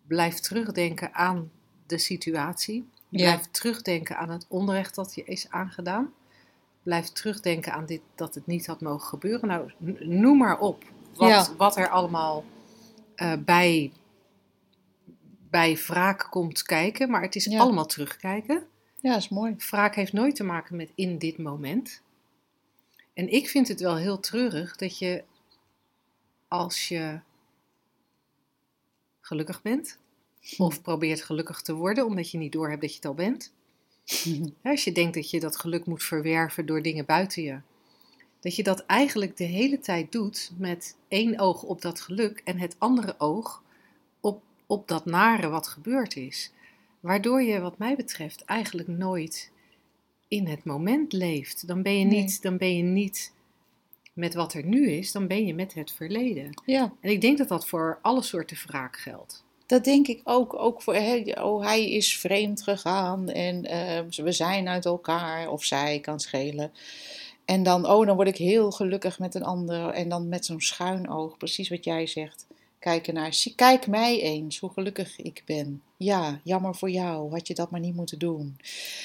[0.10, 1.52] blijft terugdenken aan
[1.88, 2.90] de situatie.
[3.10, 3.18] Ja.
[3.24, 6.14] Blijft terugdenken aan het onrecht dat je is aangedaan.
[6.84, 9.48] Blijft terugdenken aan dit, dat het niet had mogen gebeuren.
[9.48, 10.84] Nou, noem maar op
[11.16, 11.48] wat, Ja.
[11.58, 12.44] wat er allemaal
[13.16, 13.92] eh, bij,
[15.50, 17.10] bij wraak komt kijken.
[17.10, 17.60] Maar het is Ja.
[17.60, 18.68] allemaal terugkijken.
[19.02, 19.56] ja, is mooi.
[19.70, 22.02] Wraak heeft nooit te maken met in dit moment.
[23.14, 25.24] En ik vind het wel heel treurig dat je
[26.48, 27.20] als je
[29.22, 29.98] gelukkig bent,
[30.58, 33.54] of probeert gelukkig te worden omdat je niet doorhebt dat je het al bent.
[34.64, 37.60] Als je denkt dat je dat geluk moet verwerven door dingen buiten je.
[38.40, 42.58] Dat je dat eigenlijk de hele tijd doet met één oog op dat geluk en
[42.58, 43.64] het andere oog
[44.20, 46.52] op, op dat nare wat gebeurd is.
[47.00, 49.52] Waardoor je, wat mij betreft, eigenlijk nooit
[50.28, 51.68] in het moment leeft.
[51.68, 52.22] Dan ben je Nee.
[52.22, 53.34] niet, dan ben je niet
[54.14, 56.62] met wat er nu is, dan ben je met het verleden.
[56.66, 59.44] Ja, En ik denk dat dat voor alle soorten wraak geldt.
[59.70, 60.60] Dat denk ik ook.
[60.60, 60.96] Ook voor,
[61.42, 66.72] oh, hij is vreemd gegaan en eh, we zijn uit elkaar, of zij kan schelen.
[67.46, 69.90] En dan, oh, dan word ik heel gelukkig met een ander.
[69.90, 72.48] En dan met zo'n schuin oog, precies wat jij zegt.
[72.80, 75.82] Kijken naar, zie, kijk mij eens, hoe gelukkig ik ben.
[75.98, 78.58] Ja, jammer voor jou, had je dat maar niet moeten doen.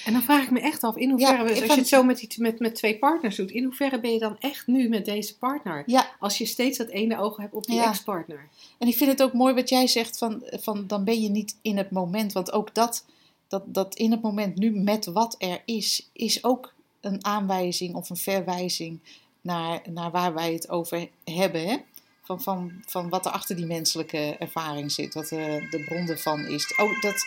[0.05, 1.89] En dan vraag ik me echt af, in hoeverre, Ja, we- als van- je het
[1.89, 4.89] zo met, die, met, met twee partners doet, in hoeverre ben je dan echt nu
[4.89, 5.83] met deze partner?
[5.87, 7.89] Ja, Als je steeds dat ene oog hebt op die Ja.
[7.89, 8.49] ex-partner.
[8.79, 11.57] En ik vind het ook mooi wat jij zegt van, van dan ben je niet
[11.63, 12.33] in het moment.
[12.33, 13.05] Want ook dat,
[13.49, 18.11] dat, dat in het moment nu met wat er is, is ook een aanwijzing of
[18.11, 18.99] een verwijzing
[19.41, 21.69] naar, naar waar wij het over hebben.
[21.69, 21.77] Hè?
[22.25, 26.41] Van, van, van wat er achter die menselijke ervaring zit, wat de, de bron ervan
[26.47, 26.79] is.
[26.79, 27.27] Ook dat,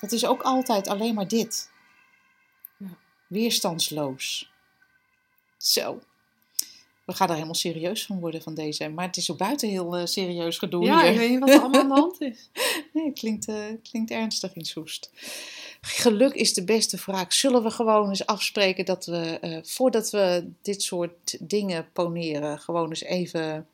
[0.00, 1.70] dat is ook altijd alleen maar dit.
[2.76, 2.96] Ja.
[3.26, 4.50] Weerstandsloos.
[5.56, 6.00] Zo.
[7.04, 8.88] We gaan er helemaal serieus van worden van deze.
[8.88, 11.10] Maar het is ook buiten heel eh, serieus gedoe Ja, hier.
[11.10, 12.50] ik weet niet wat er allemaal aan de hand is.
[12.92, 15.10] Nee, het klinkt, eh, klinkt ernstig in Soest.
[15.80, 17.32] Geluk is de beste wraak.
[17.32, 22.88] Zullen we gewoon eens afspreken dat we, eh, voordat we dit soort dingen poneren, gewoon
[22.88, 23.66] eens even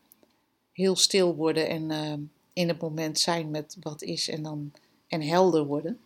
[0.78, 2.12] heel stil worden en eh,
[2.52, 4.72] in het moment zijn met wat is en dan
[5.08, 5.98] en helder worden.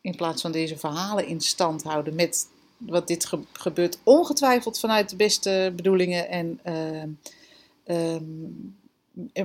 [0.00, 5.08] In plaats van deze verhalen in stand houden met wat dit ge- gebeurt, ongetwijfeld vanuit
[5.10, 7.08] de beste bedoelingen en ehm,
[7.84, 8.22] ehm,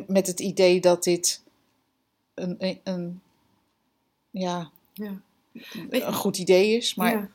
[0.07, 1.41] met het idee dat dit
[2.33, 3.21] een, een, een-
[4.29, 5.21] ja, Ja.
[5.89, 6.95] een goed idee is.
[6.95, 7.29] Maar Ja.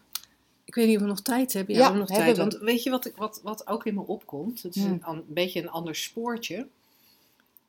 [0.65, 1.75] Ik weet niet of we nog tijd hebben.
[1.75, 2.37] Ja, Ja, we hebben nog tijd.
[2.37, 2.43] we.
[2.43, 4.63] Want weet je wat, ik- wat, wat ook in me opkomt?
[4.63, 4.99] Het is Hmm.
[5.03, 6.67] een beetje een ander spoortje.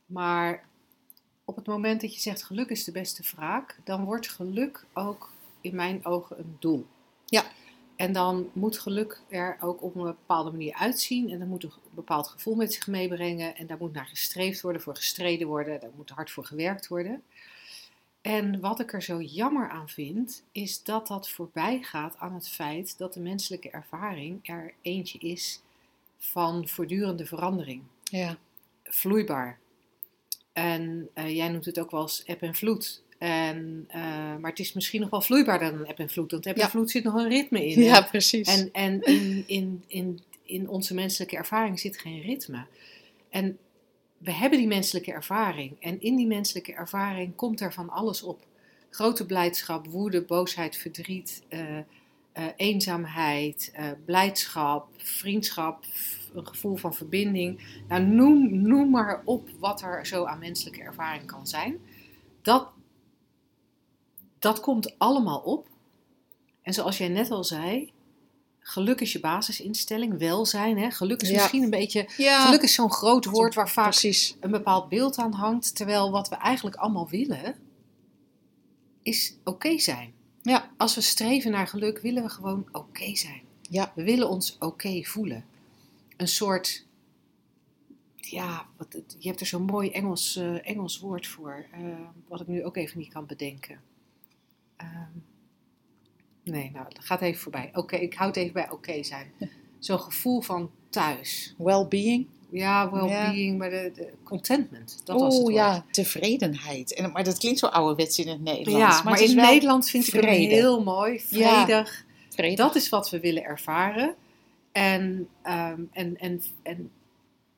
[0.10, 0.64] Maar
[1.46, 5.32] op het moment dat je zegt geluk is de beste wraak, dan wordt geluk ook
[5.62, 6.86] in mijn ogen een doel.
[7.26, 7.44] Ja.
[7.96, 11.30] En dan moet geluk er ook op een bepaalde manier uitzien.
[11.30, 13.56] En dan moet een bepaald gevoel met zich meebrengen.
[13.56, 15.80] En daar moet naar gestreefd worden, voor gestreden worden.
[15.80, 17.24] Daar moet hard voor gewerkt worden.
[18.22, 22.50] En wat ik er zo jammer aan vind, is dat dat voorbij gaat aan het
[22.50, 25.62] feit dat de menselijke ervaring er eentje is
[26.18, 27.84] van voortdurende verandering.
[28.04, 28.38] ja,
[28.84, 29.60] Vloeibaar.
[30.54, 33.04] En eh, jij noemt het ook wel eens eb en vloed.
[33.18, 34.02] En, eh,
[34.40, 36.92] maar het is misschien nog wel vloeibaarder dan eb en vloed, want eb en vloed
[36.92, 37.82] zit nog een ritme in.
[37.82, 38.48] ja, precies.
[38.48, 42.66] En, en in, in, in, in onze menselijke ervaring zit geen ritme.
[43.30, 43.58] En
[44.18, 45.76] we hebben die menselijke ervaring.
[45.80, 48.46] En in die menselijke ervaring komt er van alles op.
[48.90, 51.78] Grote blijdschap, woede, boosheid, verdriet, eh,
[52.56, 53.74] eenzaamheid,
[54.06, 55.86] blijdschap, vriendschap,
[56.34, 57.82] een gevoel van verbinding.
[57.88, 61.78] Nou, noem, noem maar op wat er zo aan menselijke ervaring kan zijn.
[62.42, 62.68] Dat,
[64.40, 65.68] dat komt allemaal op.
[66.62, 67.92] En zoals jij net al zei,
[68.60, 70.78] geluk is je basisinstelling, welzijn.
[70.78, 70.92] Hè?
[70.92, 71.36] Geluk is Ja.
[71.36, 72.10] misschien een beetje.
[72.18, 74.36] ja, Geluk is zo'n groot woord waar vaak precies.
[74.40, 75.76] een bepaald beeld aan hangt.
[75.76, 77.56] Terwijl wat we eigenlijk allemaal willen,
[79.02, 80.14] is oké zijn.
[80.42, 83.42] Ja, Als we streven naar geluk, willen we gewoon oké zijn.
[83.62, 85.46] ja, We willen ons oké voelen.
[86.20, 86.86] Een soort.
[88.16, 91.66] Ja, wat, je hebt er zo'n mooi Engels, eh, Engels woord voor.
[91.72, 91.80] eh,
[92.28, 93.82] wat ik nu ook even niet kan bedenken.
[94.76, 95.12] Ehm,
[96.44, 97.70] nee, nou, dat gaat even voorbij.
[97.74, 99.32] Oké, ik houd even bij oké zijn.
[99.80, 101.56] Zo'n gevoel van thuis.
[101.58, 102.28] well-being.
[102.50, 105.02] Ja, well-being, maar de, de contentment.
[105.04, 105.56] Dat was het oh woord.
[105.56, 106.94] ja, tevredenheid.
[106.94, 108.98] En, maar dat klinkt zo ouderwets in het Nederlands.
[108.98, 111.22] Ja, maar, in Nederland vind ik het heel mooi.
[111.30, 111.64] Ja.
[111.66, 112.06] Vredig.
[112.30, 112.56] vrede.
[112.56, 114.16] Dat is wat we willen ervaren.
[114.72, 116.92] En, ehm, en, en, en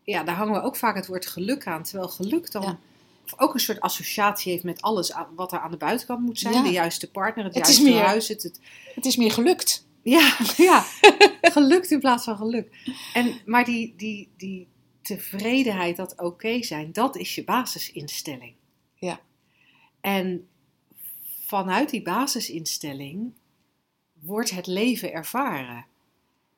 [0.04, 1.84] ja, daar hangen we ook vaak het woord geluk aan.
[1.84, 2.80] Terwijl geluk dan Ja.
[3.38, 6.54] ook een soort associatie heeft met alles wat er aan de buitenkant moet zijn.
[6.54, 6.62] Ja.
[6.64, 8.28] De juiste partner, het, Het is juiste meer- huis.
[8.28, 8.60] Het, het,
[8.96, 9.86] Het is meer gelukt.
[10.02, 10.86] ja, ja,
[11.42, 12.76] gelukt in plaats van geluk.
[13.14, 14.68] En, maar die, die, die
[15.02, 18.54] tevredenheid, dat oké zijn, dat is je basisinstelling.
[18.96, 19.20] Ja.
[20.02, 20.48] En
[21.46, 23.32] vanuit die basisinstelling
[24.22, 25.86] wordt het leven ervaren.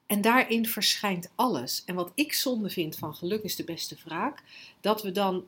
[0.08, 1.84] En daarin verschijnt alles.
[1.86, 4.44] En wat ik zonde vind van geluk is de beste wraak,
[4.82, 5.46] dat we dan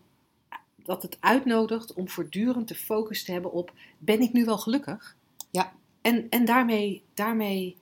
[0.85, 5.15] dat het uitnodigt om voortdurend de focus te hebben op ben ik nu wel gelukkig?
[5.51, 5.73] Ja.
[6.01, 7.77] En, en daarmee, daarmee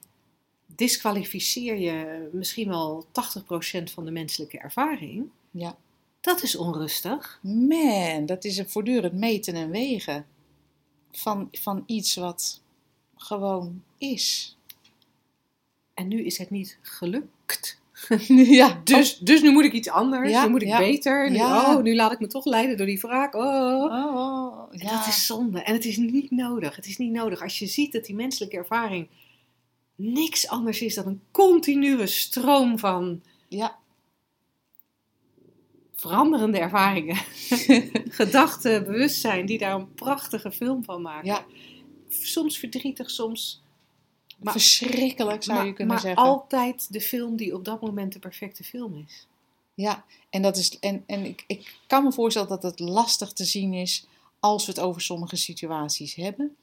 [0.75, 5.29] disqualificeer je misschien wel 80% van de menselijke ervaring.
[5.51, 5.77] Ja.
[6.21, 7.39] Dat is onrustig.
[7.41, 10.25] Man, dat is een voortdurend meten en wegen.
[11.11, 12.61] Van, van iets wat
[13.15, 14.57] gewoon is.
[15.93, 17.81] En nu is het niet gelukt.
[18.27, 20.29] ja, Dus, dus nu moet ik iets anders.
[20.29, 20.77] Ja, nu moet ik ja.
[20.77, 21.29] beter.
[21.29, 21.75] Nu, Ja.
[21.75, 23.35] Oh, nu laat ik me toch leiden door die wraak.
[23.35, 23.83] Oh.
[23.83, 24.87] Oh, oh, En.
[24.87, 25.61] Dat is zonde.
[25.61, 26.75] En het is niet nodig.
[26.75, 27.41] Het is niet nodig.
[27.41, 29.07] Als je ziet dat die menselijke ervaring
[29.95, 33.77] niks anders is dan een continue stroom van ja,
[36.03, 37.15] veranderende ervaringen,
[38.19, 41.45] gedachten, bewustzijn, die daar een prachtige film van maken.
[42.09, 43.62] Soms verdrietig, soms.
[44.39, 46.23] Maar- Verschrikkelijk zou maar, je kunnen maar zeggen.
[46.23, 49.27] altijd de film die op dat moment de perfecte film is.
[49.73, 53.45] Ja, en, dat is, en, en ik, ik kan me voorstellen dat het lastig te
[53.45, 54.07] zien is
[54.39, 56.55] als we het over sommige situaties hebben.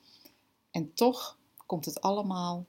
[0.71, 2.67] En toch komt het allemaal,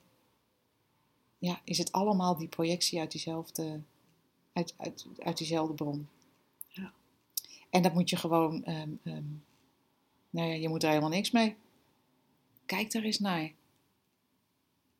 [1.37, 3.81] ja, is het allemaal die projectie uit diezelfde,
[4.53, 6.07] uit, uit, uit diezelfde bron.
[6.67, 6.91] Ja.
[7.69, 9.23] En dat moet je gewoon, ehm, ehm,
[10.29, 11.55] nou ja, je moet er helemaal niks mee.
[12.65, 13.51] Kijk daar eens naar.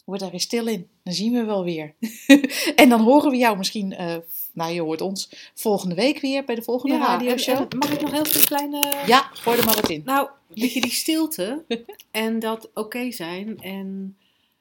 [0.05, 0.87] Word daar eens stil in.
[1.03, 1.93] Dan zien we wel weer.
[2.75, 4.15] en dan horen we jou misschien, eh,
[4.53, 7.57] nou je hoort ons volgende week weer bij de volgende en- radioshow.
[7.69, 9.03] en mag ik nog heel veel kleine.
[9.07, 10.01] Ja, gooi er maar wat in.
[10.05, 11.65] Nou, weet je, die stilte
[12.11, 13.59] en dat oké zijn.
[13.61, 14.17] En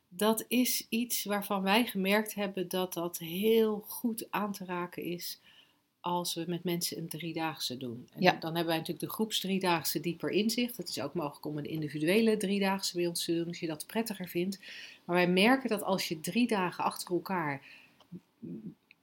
[0.09, 5.41] dat is iets waarvan wij gemerkt hebben dat dat heel goed aan te raken is
[6.01, 8.09] als we met mensen een driedaagse doen.
[8.15, 8.31] En Ja.
[8.31, 10.77] Dan hebben wij natuurlijk de groepsdriedaagse dieper inzicht.
[10.77, 13.87] Het is ook mogelijk om een individuele driedaagse bij ons te doen als je dat
[13.87, 14.59] prettiger vindt.
[15.05, 17.63] Maar wij merken dat als je drie dagen achter elkaar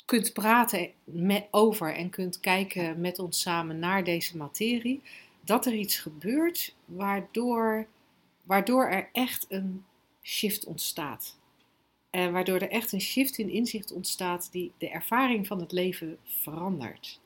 [0.05, 5.01] kunt praten met, over en kunt kijken met ons samen naar deze materie,
[5.41, 7.87] dat er iets gebeurt waardoor,
[8.43, 9.85] waardoor er echt een
[10.23, 11.37] shift ontstaat.
[12.17, 16.17] En waardoor er echt een shift in inzicht ontstaat die de ervaring van het leven
[16.23, 17.19] verandert.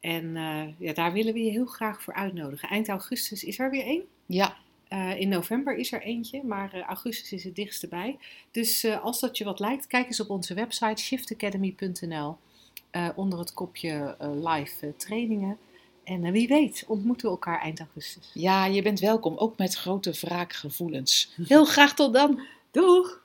[0.00, 2.68] En eh, ja, daar willen we je heel graag voor uitnodigen.
[2.68, 4.02] Eind augustus is er weer één.
[4.26, 4.56] Ja,
[4.88, 8.18] Eh, in november is er eentje, maar eh, augustus is het dichtste bij.
[8.50, 12.36] Dus eh, als dat je wat lijkt, kijk eens op onze website shiftacademy.nl
[12.90, 15.58] eh, onder het kopje eh, live eh, trainingen.
[16.04, 18.30] En eh, wie weet ontmoeten we elkaar eind augustus.
[18.34, 21.32] ja, je bent welkom, ook met grote wraakgevoelens.
[21.46, 22.40] Heel graag tot dan.
[22.70, 23.22] Doeg!